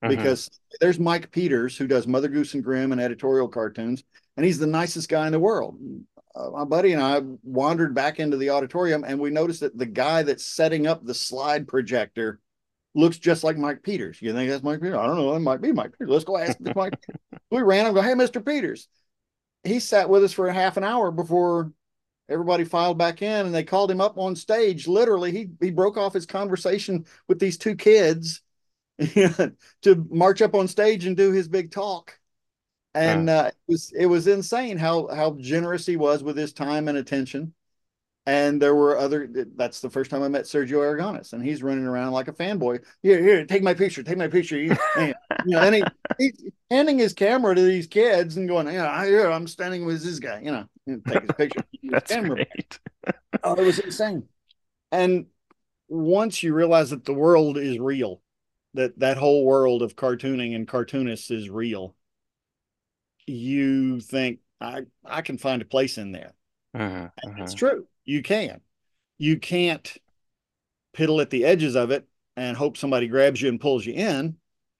mm-hmm. 0.04 0.16
because 0.16 0.50
there's 0.80 1.00
Mike 1.00 1.32
Peters 1.32 1.78
who 1.78 1.88
does 1.88 2.08
Mother 2.08 2.28
Goose 2.28 2.54
and 2.54 2.64
Grimm 2.64 2.92
and 2.92 3.02
editorial 3.02 3.48
cartoons, 3.48 4.04
and 4.38 4.46
he's 4.46 4.60
the 4.60 4.68
nicest 4.68 5.10
guy 5.10 5.26
in 5.26 5.32
the 5.32 5.40
world. 5.40 5.78
Uh, 6.36 6.50
my 6.52 6.64
buddy 6.64 6.94
and 6.94 7.02
I 7.02 7.22
wandered 7.44 7.96
back 7.96 8.20
into 8.20 8.38
the 8.38 8.52
auditorium, 8.52 9.04
and 9.04 9.20
we 9.20 9.30
noticed 9.30 9.62
that 9.62 9.78
the 9.78 9.86
guy 9.86 10.24
that's 10.24 10.46
setting 10.46 10.88
up 10.88 11.04
the 11.04 11.14
slide 11.14 11.68
projector 11.68 12.40
looks 12.96 13.18
just 13.18 13.44
like 13.44 13.58
Mike 13.58 13.84
Peters. 13.84 14.22
You 14.22 14.34
think 14.34 14.50
that's 14.50 14.64
Mike 14.64 14.82
Peters? 14.82 14.98
I 14.98 15.08
don't 15.08 15.18
know. 15.18 15.36
It 15.36 15.40
might 15.40 15.62
be 15.62 15.72
Mike 15.72 15.92
Peters. 15.94 16.10
Let's 16.10 16.26
go 16.26 16.38
ask 16.38 16.58
Mike. 16.76 16.94
we 17.52 17.62
ran 17.62 17.86
and 17.86 17.96
go, 17.96 18.02
hey, 18.02 18.14
Mr. 18.14 18.46
Peters 18.46 18.88
he 19.64 19.80
sat 19.80 20.10
with 20.10 20.24
us 20.24 20.34
for 20.34 20.48
a 20.48 20.54
half 20.54 20.78
an 20.78 20.84
hour 20.84 21.12
before 21.12 21.72
everybody 22.30 22.64
filed 22.64 22.98
back 22.98 23.22
in 23.22 23.46
and 23.46 23.56
they 23.56 23.64
called 23.64 23.90
him 23.90 24.02
up 24.02 24.18
on 24.18 24.36
stage 24.36 24.88
literally 24.88 25.32
he 25.32 25.50
he 25.60 25.72
broke 25.72 25.98
off 25.98 26.14
his 26.14 26.26
conversation 26.26 27.06
with 27.28 27.40
these 27.40 27.58
two 27.58 27.76
kids 27.76 28.42
to 29.00 30.08
march 30.10 30.42
up 30.42 30.54
on 30.54 30.68
stage 30.68 31.06
and 31.06 31.18
do 31.18 31.32
his 31.32 31.48
big 31.48 31.72
talk 31.72 32.19
and 32.94 33.30
uh, 33.30 33.48
it 33.48 33.72
was 33.72 33.92
it 33.98 34.06
was 34.06 34.28
insane 34.28 34.78
how 34.78 35.08
how 35.08 35.36
generous 35.40 35.86
he 35.86 35.98
was 35.98 36.24
with 36.24 36.38
his 36.38 36.54
time 36.54 36.88
and 36.88 36.98
attention. 36.98 37.54
And 38.26 38.62
there 38.62 38.76
were 38.76 38.98
other 38.98 39.28
that's 39.56 39.80
the 39.80 39.90
first 39.90 40.12
time 40.12 40.22
i 40.22 40.28
met 40.28 40.44
sergio 40.44 40.80
aragonés 40.80 41.34
and 41.34 41.44
he's 41.44 41.64
running 41.64 41.86
around 41.86 42.12
like 42.12 42.28
a 42.28 42.34
fanboy. 42.34 42.84
Here 43.02 43.24
here 43.24 43.46
take 43.46 43.64
my 43.64 43.74
picture 43.74 44.04
take 44.04 44.18
my 44.18 44.28
picture 44.28 44.60
you 44.60 44.76
know 45.46 45.60
and 45.60 45.76
he, 45.76 45.84
he's 46.20 46.52
handing 46.70 47.00
his 47.00 47.14
camera 47.14 47.56
to 47.56 47.62
these 47.62 47.88
kids 47.88 48.38
and 48.38 48.48
going 48.48 48.68
yeah 48.68 49.04
here 49.04 49.32
i'm 49.32 49.48
standing 49.48 49.84
with 49.84 50.04
this 50.04 50.20
guy 50.20 50.42
you 50.42 50.52
know 50.52 50.66
take 51.08 51.22
his 51.22 51.32
picture. 51.38 51.64
That's 51.84 52.12
camera. 52.12 52.36
great. 52.36 52.80
Oh 53.44 53.56
it 53.56 53.66
was 53.66 53.80
insane. 53.80 54.24
And 54.92 55.28
once 55.88 56.44
you 56.44 56.54
realize 56.54 56.92
that 56.92 57.06
the 57.06 57.14
world 57.14 57.58
is 57.58 57.80
real 57.80 58.22
that 58.74 59.00
that 59.00 59.18
whole 59.18 59.46
world 59.46 59.82
of 59.82 59.96
cartooning 59.96 60.56
and 60.56 60.68
cartoonists 60.68 61.32
is 61.32 61.50
real 61.50 61.96
you 63.30 64.00
think 64.00 64.40
i 64.62 64.82
i 65.06 65.22
can 65.22 65.38
find 65.38 65.62
a 65.62 65.66
place 65.66 65.98
in 65.98 66.12
there 66.12 66.34
uh-huh, 66.74 67.10
uh-huh. 67.24 67.44
it's 67.44 67.54
true 67.54 67.86
you 68.10 68.24
can. 68.24 68.60
You 69.20 69.38
can't 69.38 69.96
piddle 70.98 71.22
at 71.22 71.30
the 71.30 71.46
edges 71.46 71.76
of 71.76 71.92
it 71.92 72.08
and 72.36 72.58
hope 72.58 72.76
somebody 72.76 73.08
grabs 73.08 73.40
you 73.40 73.50
and 73.50 73.62
pulls 73.62 73.86
you 73.86 73.94
in. 73.94 74.38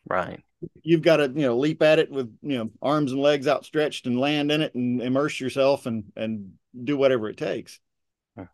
Right. 0.10 0.44
You've 0.82 1.04
got 1.04 1.18
to, 1.18 1.26
you 1.26 1.46
know, 1.46 1.58
leap 1.58 1.84
at 1.84 2.00
it 2.00 2.10
with, 2.10 2.36
you 2.42 2.58
know, 2.58 2.72
arms 2.82 3.12
and 3.12 3.22
legs 3.22 3.48
outstretched 3.48 4.08
and 4.08 4.20
land 4.20 4.52
in 4.52 4.62
it 4.62 4.74
and 4.74 5.00
immerse 5.02 5.40
yourself 5.40 5.86
and 5.86 6.06
and 6.16 6.54
do 6.84 6.98
whatever 6.98 7.30
it 7.30 7.38
takes. 7.38 7.80
Huh. 8.36 8.46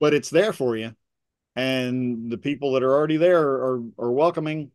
But 0.00 0.14
it's 0.14 0.30
there 0.30 0.54
for 0.54 0.76
you. 0.76 0.94
And 1.54 2.30
the 2.30 2.38
people 2.38 2.72
that 2.72 2.82
are 2.82 2.92
already 2.92 3.18
there 3.18 3.42
are 3.42 3.82
are 3.98 4.12
welcoming. 4.12 4.70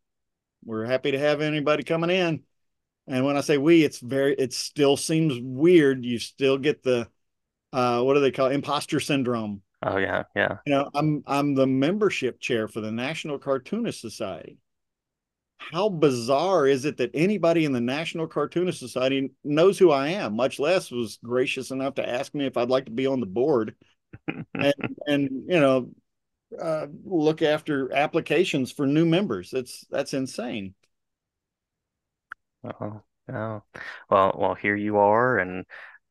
We're 0.63 0.85
happy 0.85 1.11
to 1.11 1.19
have 1.19 1.41
anybody 1.41 1.83
coming 1.83 2.11
in. 2.11 2.43
And 3.07 3.25
when 3.25 3.37
I 3.37 3.41
say 3.41 3.57
we, 3.57 3.83
it's 3.83 3.99
very 3.99 4.35
it 4.35 4.53
still 4.53 4.97
seems 4.97 5.39
weird. 5.41 6.03
You 6.03 6.19
still 6.19 6.57
get 6.57 6.83
the 6.83 7.07
uh, 7.73 8.01
what 8.01 8.15
do 8.15 8.19
they 8.19 8.31
call 8.31 8.47
it? 8.47 8.53
imposter 8.53 8.99
syndrome? 8.99 9.61
Oh 9.83 9.97
yeah, 9.97 10.23
yeah. 10.35 10.57
You 10.65 10.73
know, 10.73 10.89
I'm 10.93 11.23
I'm 11.25 11.55
the 11.55 11.67
membership 11.67 12.39
chair 12.39 12.67
for 12.67 12.81
the 12.81 12.91
National 12.91 13.39
Cartoonist 13.39 14.01
Society. 14.01 14.57
How 15.59 15.89
bizarre 15.89 16.67
is 16.67 16.85
it 16.85 16.97
that 16.97 17.11
anybody 17.13 17.65
in 17.65 17.71
the 17.71 17.81
National 17.81 18.27
Cartoonist 18.27 18.79
Society 18.79 19.31
knows 19.43 19.79
who 19.79 19.91
I 19.91 20.09
am, 20.09 20.35
much 20.35 20.59
less 20.59 20.91
was 20.91 21.17
gracious 21.23 21.71
enough 21.71 21.95
to 21.95 22.07
ask 22.07 22.33
me 22.33 22.45
if 22.45 22.57
I'd 22.57 22.69
like 22.69 22.85
to 22.85 22.91
be 22.91 23.07
on 23.07 23.19
the 23.19 23.25
board 23.25 23.75
and 24.53 24.73
and 25.05 25.29
you 25.47 25.59
know 25.59 25.89
uh, 26.59 26.87
look 27.05 27.41
after 27.41 27.93
applications 27.93 28.71
for 28.71 28.87
new 28.87 29.05
members. 29.05 29.51
That's 29.51 29.85
that's 29.89 30.13
insane. 30.13 30.73
Oh. 32.81 33.01
Well, 33.29 33.65
well, 34.09 34.55
here 34.55 34.75
you 34.75 34.97
are, 34.97 35.37
and 35.37 35.65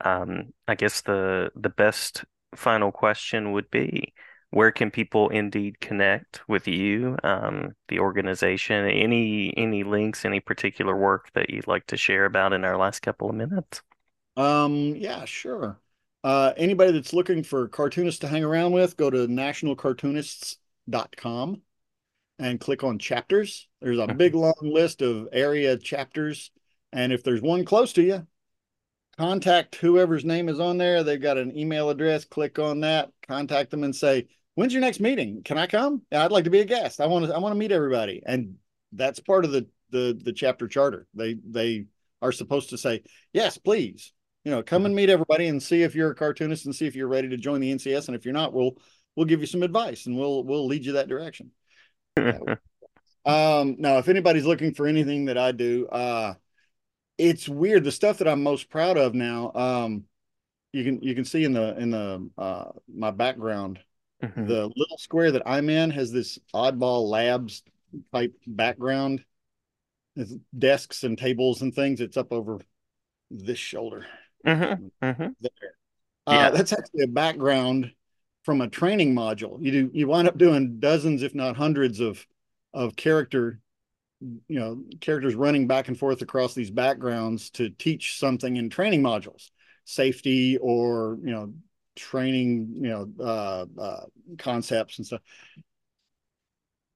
um, 0.05 0.53
I 0.69 0.75
guess 0.75 1.01
the 1.03 1.51
the 1.57 1.71
best 1.71 2.25
final 2.55 2.93
question 2.93 3.53
would 3.53 3.71
be 3.71 4.13
where 4.51 4.71
can 4.71 4.91
people 4.91 5.31
indeed 5.31 5.81
connect 5.81 6.47
with 6.49 6.69
you, 6.69 7.17
um, 7.25 7.75
the 7.89 8.01
organization? 8.01 8.87
Any 8.87 9.55
any 9.57 9.83
links, 9.85 10.25
any 10.25 10.41
particular 10.41 10.97
work 10.97 11.31
that 11.35 11.51
you'd 11.51 11.67
like 11.67 11.87
to 11.87 11.97
share 11.97 12.27
about 12.27 12.53
in 12.53 12.65
our 12.65 12.77
last 12.77 13.01
couple 13.01 13.31
of 13.31 13.37
minutes? 13.37 13.83
Um, 14.37 14.95
yeah, 14.97 15.25
sure. 15.25 15.81
Uh, 16.23 16.53
anybody 16.57 16.93
that's 16.93 17.15
looking 17.15 17.43
for 17.43 17.67
cartoonists 17.69 18.21
to 18.21 18.29
hang 18.29 18.45
around 18.45 18.73
with, 18.73 18.97
go 18.97 19.11
to 19.11 19.27
nationalcartoonists.com 19.29 21.63
and 22.39 22.61
click 22.61 22.85
on 22.85 22.99
chapters. 22.99 23.69
There's 23.81 23.99
a 23.99 24.09
big 24.09 24.35
long 24.35 24.55
list 24.61 25.03
of 25.03 25.29
area 25.33 25.77
chapters. 25.77 26.51
And 26.93 27.13
if 27.13 27.23
there's 27.23 27.43
one 27.43 27.65
close 27.65 27.93
to 27.95 28.03
you, 28.03 28.27
contact 29.19 29.77
whoever's 29.77 30.25
name 30.25 30.49
is 30.49 30.61
on 30.61 30.79
there. 30.79 31.03
They've 31.03 31.21
got 31.21 31.39
an 31.39 31.57
email 31.57 31.91
address. 31.91 32.25
Click 32.25 32.59
on 32.59 32.81
that, 32.81 33.11
contact 33.27 33.71
them 33.71 33.85
and 33.85 33.95
say, 33.95 34.27
when's 34.55 34.73
your 34.73 34.83
next 34.83 35.01
meeting? 35.01 35.43
Can 35.45 35.59
I 35.59 35.67
come? 35.67 36.03
I'd 36.13 36.33
like 36.33 36.45
to 36.45 36.51
be 36.51 36.61
a 36.61 36.65
guest. 36.65 37.01
I 37.01 37.07
want 37.07 37.27
to, 37.27 37.35
I 37.35 37.39
want 37.39 37.55
to 37.55 37.59
meet 37.59 37.73
everybody. 37.73 38.23
And 38.27 38.57
that's 38.93 39.21
part 39.21 39.45
of 39.45 39.53
the, 39.53 39.67
the, 39.91 40.19
the 40.21 40.33
chapter 40.33 40.69
charter. 40.69 41.07
They, 41.15 41.37
they 41.47 41.87
are 42.21 42.33
supposed 42.33 42.71
to 42.71 42.79
say, 42.79 43.03
yes, 43.33 43.59
please, 43.59 44.13
you 44.45 44.51
know, 44.51 44.63
come 44.63 44.85
and 44.85 44.93
mm-hmm. 44.93 44.97
meet 44.97 45.11
everybody 45.11 45.49
and 45.49 45.63
see 45.63 45.83
if 45.83 45.95
you're 45.95 46.11
a 46.11 46.15
cartoonist 46.15 46.67
and 46.67 46.75
see 46.75 46.87
if 46.87 46.97
you're 46.97 47.09
ready 47.09 47.29
to 47.29 47.37
join 47.37 47.61
the 47.61 47.73
NCS. 47.73 48.09
And 48.09 48.17
if 48.17 48.25
you're 48.25 48.35
not, 48.35 48.53
we'll, 48.53 48.77
we'll 49.15 49.27
give 49.27 49.41
you 49.41 49.47
some 49.47 49.63
advice 49.63 50.07
and 50.07 50.19
we'll, 50.19 50.45
we'll 50.45 50.67
lead 50.67 50.85
you 50.85 50.93
that 50.93 51.09
direction. 51.09 51.51
um, 53.25 53.77
now, 53.79 53.99
if 53.99 54.09
anybody's 54.09 54.47
looking 54.47 54.75
for 54.75 54.87
anything 54.87 55.27
that 55.27 55.39
I 55.39 55.53
do, 55.53 55.87
uh, 55.89 56.35
it's 57.19 57.49
weird. 57.49 57.85
The 57.85 57.93
stuff 57.93 58.19
that 58.19 58.29
I'm 58.29 58.43
most 58.43 58.71
proud 58.71 58.97
of 58.97 59.15
now, 59.15 59.53
um, 59.55 60.05
you 60.73 60.85
can 60.85 61.01
you 61.03 61.15
can 61.15 61.25
see 61.25 61.45
in 61.45 61.53
the 61.53 61.77
in 61.77 61.91
the 61.91 62.29
uh, 62.37 62.71
my 62.93 63.11
background, 63.11 63.79
mm-hmm. 64.23 64.47
the 64.47 64.71
little 64.77 64.99
square 64.99 65.33
that 65.33 65.43
I'm 65.47 65.71
in 65.71 65.91
has 65.91 66.13
this 66.13 66.39
oddball 66.55 67.09
labs 67.09 67.63
type 68.13 68.35
background. 68.47 69.25
It's 70.17 70.35
desks 70.59 71.05
and 71.05 71.19
tables 71.19 71.63
and 71.63 71.75
things. 71.75 72.01
It's 72.01 72.17
up 72.17 72.33
over 72.33 72.61
this 73.31 73.59
shoulder. 73.59 74.07
Mm-hmm. 74.47 75.05
Mm-hmm. 75.05 75.29
There. 75.41 75.75
Uh, 76.27 76.33
yeah. 76.33 76.51
That's 76.51 76.73
actually 76.73 77.05
a 77.05 77.09
background 77.09 77.93
from 78.47 78.61
a 78.61 78.69
training 78.69 79.13
module. 79.13 79.59
You 79.61 79.73
do 79.73 79.91
you 79.93 80.07
wind 80.07 80.29
up 80.29 80.39
doing 80.39 80.79
dozens, 80.79 81.25
if 81.25 81.35
not 81.35 81.57
hundreds, 81.57 81.99
of 81.99 82.25
of 82.73 82.95
character 82.95 83.59
you 84.21 84.59
know 84.61 84.83
characters 85.01 85.35
running 85.35 85.67
back 85.67 85.89
and 85.89 85.99
forth 85.99 86.23
across 86.23 86.55
these 86.55 86.71
backgrounds 86.71 87.51
to 87.51 87.69
teach 87.71 88.19
something 88.19 88.57
in 88.57 88.71
training 88.71 89.03
modules 89.03 89.51
safety 89.85 90.57
or 90.57 91.19
you 91.23 91.33
know 91.33 91.53
training 91.97 92.71
you 92.77 92.89
know 92.89 93.11
uh, 93.21 93.67
uh, 93.79 94.05
concepts 94.39 94.97
and 94.97 95.07
stuff 95.07 95.21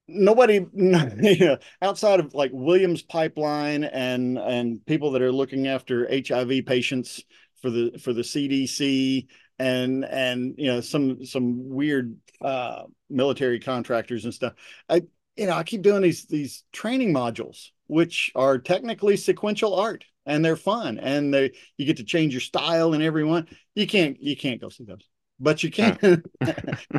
nobody 0.08 0.54
you 0.72 1.38
know, 1.40 1.58
outside 1.82 2.20
of 2.20 2.32
like 2.32 2.50
williams 2.54 3.02
pipeline 3.02 3.84
and 3.84 4.38
and 4.38 4.84
people 4.86 5.10
that 5.10 5.22
are 5.22 5.32
looking 5.32 5.66
after 5.66 6.08
hiv 6.26 6.50
patients 6.64 7.22
for 7.60 7.68
the 7.68 7.98
for 8.02 8.14
the 8.14 8.22
cdc 8.22 9.26
and 9.60 10.04
and 10.04 10.56
you 10.58 10.66
know 10.66 10.80
some 10.80 11.24
some 11.24 11.68
weird 11.68 12.16
uh 12.40 12.82
military 13.08 13.60
contractors 13.60 14.24
and 14.24 14.34
stuff. 14.34 14.54
I 14.88 15.02
you 15.36 15.46
know 15.46 15.54
i 15.54 15.62
keep 15.62 15.82
doing 15.82 16.02
these 16.02 16.26
these 16.26 16.64
training 16.72 17.14
modules 17.14 17.68
which 17.86 18.32
are 18.34 18.58
technically 18.58 19.16
sequential 19.16 19.74
art 19.74 20.04
and 20.26 20.44
they're 20.44 20.56
fun 20.56 20.98
and 20.98 21.32
they 21.32 21.52
you 21.78 21.86
get 21.86 21.96
to 21.96 22.04
change 22.04 22.34
your 22.34 22.40
style 22.40 22.92
and 22.92 23.02
everyone 23.02 23.46
you 23.74 23.86
can't 23.86 24.22
you 24.22 24.36
can't 24.36 24.60
go 24.60 24.68
see 24.68 24.84
those 24.84 25.08
but 25.42 25.62
you 25.62 25.70
can. 25.70 26.22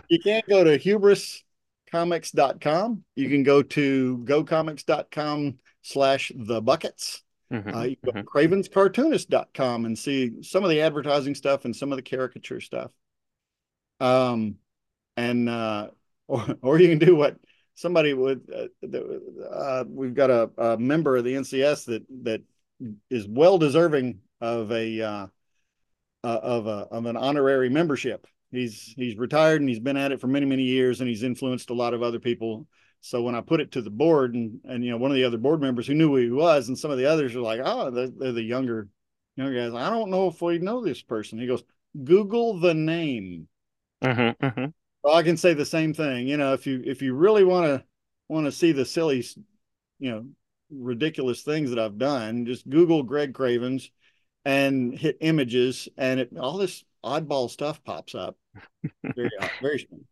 You 0.09 0.19
can't 0.19 0.47
go 0.47 0.63
to 0.63 0.79
hubriscomics.com 0.79 3.03
you 3.15 3.29
can 3.29 3.43
go 3.43 3.61
to 3.61 4.17
gocomics.com 4.25 5.59
slash 5.83 6.31
the 6.35 6.59
buckets 6.61 7.21
mm-hmm, 7.51 7.75
uh, 7.75 7.83
you 7.83 7.95
go 8.03 8.11
mm-hmm. 8.11 8.19
to 8.19 8.23
cravenscartoonist.com 8.23 9.85
and 9.85 9.97
see 9.97 10.41
some 10.41 10.63
of 10.63 10.69
the 10.69 10.81
advertising 10.81 11.35
stuff 11.35 11.65
and 11.65 11.75
some 11.75 11.91
of 11.91 11.97
the 11.97 12.01
caricature 12.01 12.61
stuff 12.61 12.91
um 13.99 14.55
and 15.17 15.49
uh 15.49 15.87
or, 16.27 16.45
or 16.61 16.79
you 16.79 16.87
can 16.87 16.99
do 16.99 17.15
what 17.15 17.37
somebody 17.75 18.13
would 18.13 18.41
uh, 18.53 18.97
uh, 19.49 19.83
we've 19.87 20.13
got 20.13 20.29
a, 20.29 20.49
a, 20.57 20.77
member 20.77 21.17
of 21.17 21.23
the 21.23 21.33
NCS 21.33 21.85
that 21.85 22.05
that 22.23 22.41
is 23.09 23.27
well 23.27 23.57
deserving 23.57 24.19
of 24.39 24.71
a 24.71 25.01
uh, 25.01 25.27
uh, 26.23 26.39
of 26.43 26.67
a 26.67 26.87
of 26.91 27.05
an 27.05 27.17
honorary 27.17 27.69
membership. 27.69 28.27
He's 28.51 28.93
he's 28.95 29.17
retired 29.17 29.61
and 29.61 29.69
he's 29.69 29.79
been 29.79 29.97
at 29.97 30.11
it 30.11 30.21
for 30.21 30.27
many 30.27 30.45
many 30.45 30.63
years 30.63 30.99
and 30.99 31.09
he's 31.09 31.23
influenced 31.23 31.69
a 31.69 31.73
lot 31.75 31.93
of 31.93 32.03
other 32.03 32.19
people. 32.19 32.67
So 33.01 33.21
when 33.23 33.35
I 33.35 33.41
put 33.41 33.61
it 33.61 33.71
to 33.73 33.81
the 33.81 33.89
board 33.89 34.35
and 34.35 34.59
and 34.63 34.83
you 34.85 34.91
know 34.91 34.97
one 34.97 35.11
of 35.11 35.15
the 35.15 35.23
other 35.23 35.37
board 35.37 35.59
members 35.59 35.87
who 35.87 35.95
knew 35.95 36.09
who 36.09 36.17
he 36.17 36.29
was 36.29 36.67
and 36.67 36.77
some 36.77 36.91
of 36.91 36.97
the 36.97 37.07
others 37.07 37.35
are 37.35 37.41
like 37.41 37.59
oh 37.63 37.89
they're, 37.89 38.07
they're 38.07 38.31
the 38.31 38.43
younger 38.43 38.87
younger 39.35 39.55
guys. 39.55 39.73
I 39.73 39.89
don't 39.89 40.11
know 40.11 40.27
if 40.27 40.41
we 40.41 40.59
know 40.59 40.83
this 40.83 41.01
person. 41.01 41.39
He 41.39 41.47
goes 41.47 41.63
Google 42.03 42.59
the 42.59 42.73
name. 42.73 43.47
Mm-hmm, 44.03 44.45
mm-hmm. 44.45 44.65
Well, 45.03 45.15
I 45.15 45.23
can 45.23 45.37
say 45.37 45.53
the 45.53 45.65
same 45.65 45.93
thing. 45.93 46.27
You 46.27 46.37
know, 46.37 46.53
if 46.53 46.65
you 46.67 46.81
if 46.85 47.01
you 47.01 47.13
really 47.13 47.43
want 47.43 47.65
to 47.65 47.83
want 48.27 48.45
to 48.45 48.51
see 48.51 48.71
the 48.71 48.85
silly, 48.85 49.25
you 49.99 50.11
know, 50.11 50.25
ridiculous 50.69 51.41
things 51.41 51.69
that 51.69 51.79
I've 51.79 51.97
done, 51.97 52.45
just 52.45 52.69
Google 52.69 53.03
Greg 53.03 53.33
Cravens 53.33 53.91
and 54.45 54.97
hit 54.97 55.17
images, 55.21 55.87
and 55.97 56.19
it, 56.19 56.37
all 56.37 56.57
this 56.57 56.83
oddball 57.03 57.49
stuff 57.49 57.83
pops 57.83 58.15
up. 58.15 58.37
Very, 59.15 59.29
very 59.61 59.79
strange. 59.79 60.03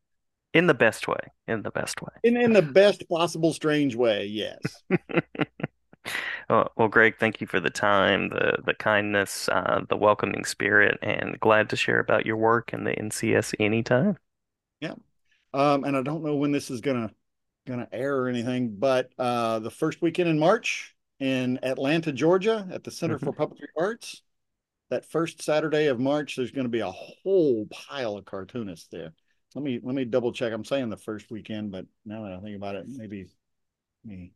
In 0.54 0.68
the 0.68 0.74
best 0.74 1.08
way. 1.08 1.20
In 1.48 1.62
the 1.62 1.72
best 1.72 2.02
way. 2.02 2.10
In 2.24 2.38
in 2.38 2.54
the 2.54 2.62
best 2.62 3.08
possible 3.10 3.54
strange 3.54 3.96
way. 3.96 4.26
Yes. 4.26 4.60
well, 6.50 6.72
well, 6.76 6.88
Greg, 6.88 7.18
thank 7.20 7.40
you 7.40 7.48
for 7.48 7.60
the 7.60 7.70
time, 7.70 8.30
the 8.30 8.58
the 8.66 8.74
kindness, 8.74 9.48
uh, 9.50 9.82
the 9.90 9.98
welcoming 9.98 10.46
spirit, 10.46 10.98
and 11.02 11.40
glad 11.40 11.70
to 11.70 11.76
share 11.76 12.00
about 12.00 12.26
your 12.26 12.38
work 12.38 12.74
in 12.74 12.84
the 12.84 12.92
NCS 12.92 13.54
anytime. 13.60 14.18
Yeah. 14.80 14.96
Um, 15.54 15.84
and 15.84 15.96
I 15.96 16.02
don't 16.02 16.24
know 16.24 16.36
when 16.36 16.52
this 16.52 16.72
is 16.72 16.82
gonna 16.82 17.12
gonna 17.68 17.88
air 17.92 18.18
or 18.18 18.28
anything, 18.28 18.76
but 18.78 19.12
uh, 19.20 19.60
the 19.60 19.72
first 19.72 20.02
weekend 20.02 20.30
in 20.30 20.40
March 20.40 20.96
in 21.20 21.60
Atlanta, 21.64 22.12
Georgia, 22.12 22.68
at 22.72 22.84
the 22.84 22.92
Center 22.92 23.18
mm-hmm. 23.18 23.26
for 23.26 23.34
Puppetry 23.34 23.68
Arts, 23.78 24.22
that 24.90 25.06
first 25.06 25.42
Saturday 25.42 25.88
of 25.88 26.00
March, 26.00 26.36
there's 26.36 26.52
going 26.52 26.66
to 26.66 26.70
be 26.70 26.80
a 26.80 26.92
whole 26.92 27.68
pile 27.68 28.18
of 28.18 28.26
cartoonists 28.26 28.88
there. 28.92 29.14
Let 29.56 29.64
me 29.64 29.80
let 29.82 29.96
me 29.96 30.06
double 30.06 30.32
check. 30.32 30.54
I'm 30.54 30.66
saying 30.66 30.90
the 30.90 30.98
first 30.98 31.32
weekend, 31.32 31.72
but 31.72 31.86
now 32.06 32.24
that 32.24 32.34
I 32.34 32.40
think 32.40 32.56
about 32.56 32.76
it, 32.76 32.86
maybe 32.88 33.28
me 34.06 34.32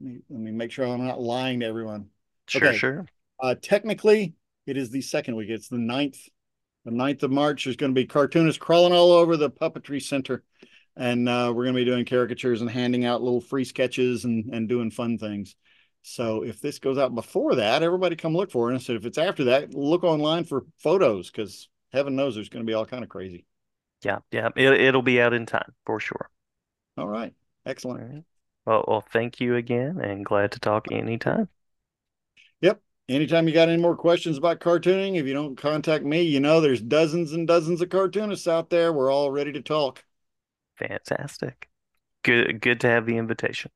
let 0.00 0.10
me, 0.10 0.20
let 0.28 0.40
me 0.40 0.50
make 0.50 0.72
sure 0.72 0.86
I'm 0.86 1.06
not 1.06 1.20
lying 1.20 1.60
to 1.60 1.66
everyone. 1.66 2.08
Sure, 2.48 2.68
okay. 2.68 2.76
sure. 2.76 3.06
Uh, 3.40 3.54
technically, 3.60 4.34
it 4.66 4.76
is 4.76 4.90
the 4.90 5.02
second 5.02 5.36
week. 5.36 5.50
It's 5.50 5.68
the 5.68 5.78
ninth 5.78 6.18
the 6.86 6.92
9th 6.92 7.24
of 7.24 7.32
March, 7.32 7.64
there's 7.64 7.76
going 7.76 7.92
to 7.92 8.00
be 8.00 8.06
cartoonists 8.06 8.60
crawling 8.60 8.92
all 8.92 9.10
over 9.10 9.36
the 9.36 9.50
puppetry 9.50 10.00
center. 10.00 10.44
And 10.96 11.28
uh, 11.28 11.52
we're 11.54 11.64
going 11.64 11.74
to 11.74 11.80
be 11.80 11.84
doing 11.84 12.04
caricatures 12.04 12.60
and 12.60 12.70
handing 12.70 13.04
out 13.04 13.22
little 13.22 13.40
free 13.40 13.64
sketches 13.64 14.24
and, 14.24 14.54
and 14.54 14.68
doing 14.68 14.92
fun 14.92 15.18
things. 15.18 15.56
So 16.02 16.44
if 16.44 16.60
this 16.60 16.78
goes 16.78 16.96
out 16.96 17.12
before 17.12 17.56
that, 17.56 17.82
everybody 17.82 18.14
come 18.14 18.36
look 18.36 18.52
for 18.52 18.70
it. 18.70 18.74
And 18.74 18.82
so 18.82 18.92
if 18.92 19.04
it's 19.04 19.18
after 19.18 19.44
that, 19.44 19.74
look 19.74 20.04
online 20.04 20.44
for 20.44 20.64
photos 20.78 21.28
because 21.28 21.68
heaven 21.92 22.14
knows 22.14 22.36
there's 22.36 22.48
going 22.48 22.64
to 22.64 22.70
be 22.70 22.74
all 22.74 22.86
kind 22.86 23.02
of 23.02 23.10
crazy. 23.10 23.44
Yeah, 24.06 24.18
yeah, 24.30 24.50
it, 24.54 24.80
it'll 24.80 25.02
be 25.02 25.20
out 25.20 25.32
in 25.32 25.46
time 25.46 25.74
for 25.84 25.98
sure. 25.98 26.30
All 26.96 27.08
right, 27.08 27.34
excellent. 27.64 28.02
All 28.02 28.06
right. 28.06 28.24
Well, 28.64 28.84
well, 28.86 29.00
thank 29.00 29.40
you 29.40 29.56
again, 29.56 29.98
and 30.00 30.24
glad 30.24 30.52
to 30.52 30.60
talk 30.60 30.86
anytime. 30.92 31.48
Yep, 32.60 32.80
anytime 33.08 33.48
you 33.48 33.54
got 33.54 33.68
any 33.68 33.82
more 33.82 33.96
questions 33.96 34.38
about 34.38 34.60
cartooning, 34.60 35.16
if 35.16 35.26
you 35.26 35.32
don't 35.34 35.56
contact 35.56 36.04
me, 36.04 36.22
you 36.22 36.38
know 36.38 36.60
there's 36.60 36.80
dozens 36.80 37.32
and 37.32 37.48
dozens 37.48 37.80
of 37.80 37.88
cartoonists 37.88 38.46
out 38.46 38.70
there. 38.70 38.92
We're 38.92 39.10
all 39.10 39.32
ready 39.32 39.50
to 39.50 39.60
talk. 39.60 40.04
Fantastic. 40.78 41.68
Good 42.22 42.60
good 42.60 42.80
to 42.82 42.88
have 42.88 43.06
the 43.06 43.16
invitation. 43.16 43.70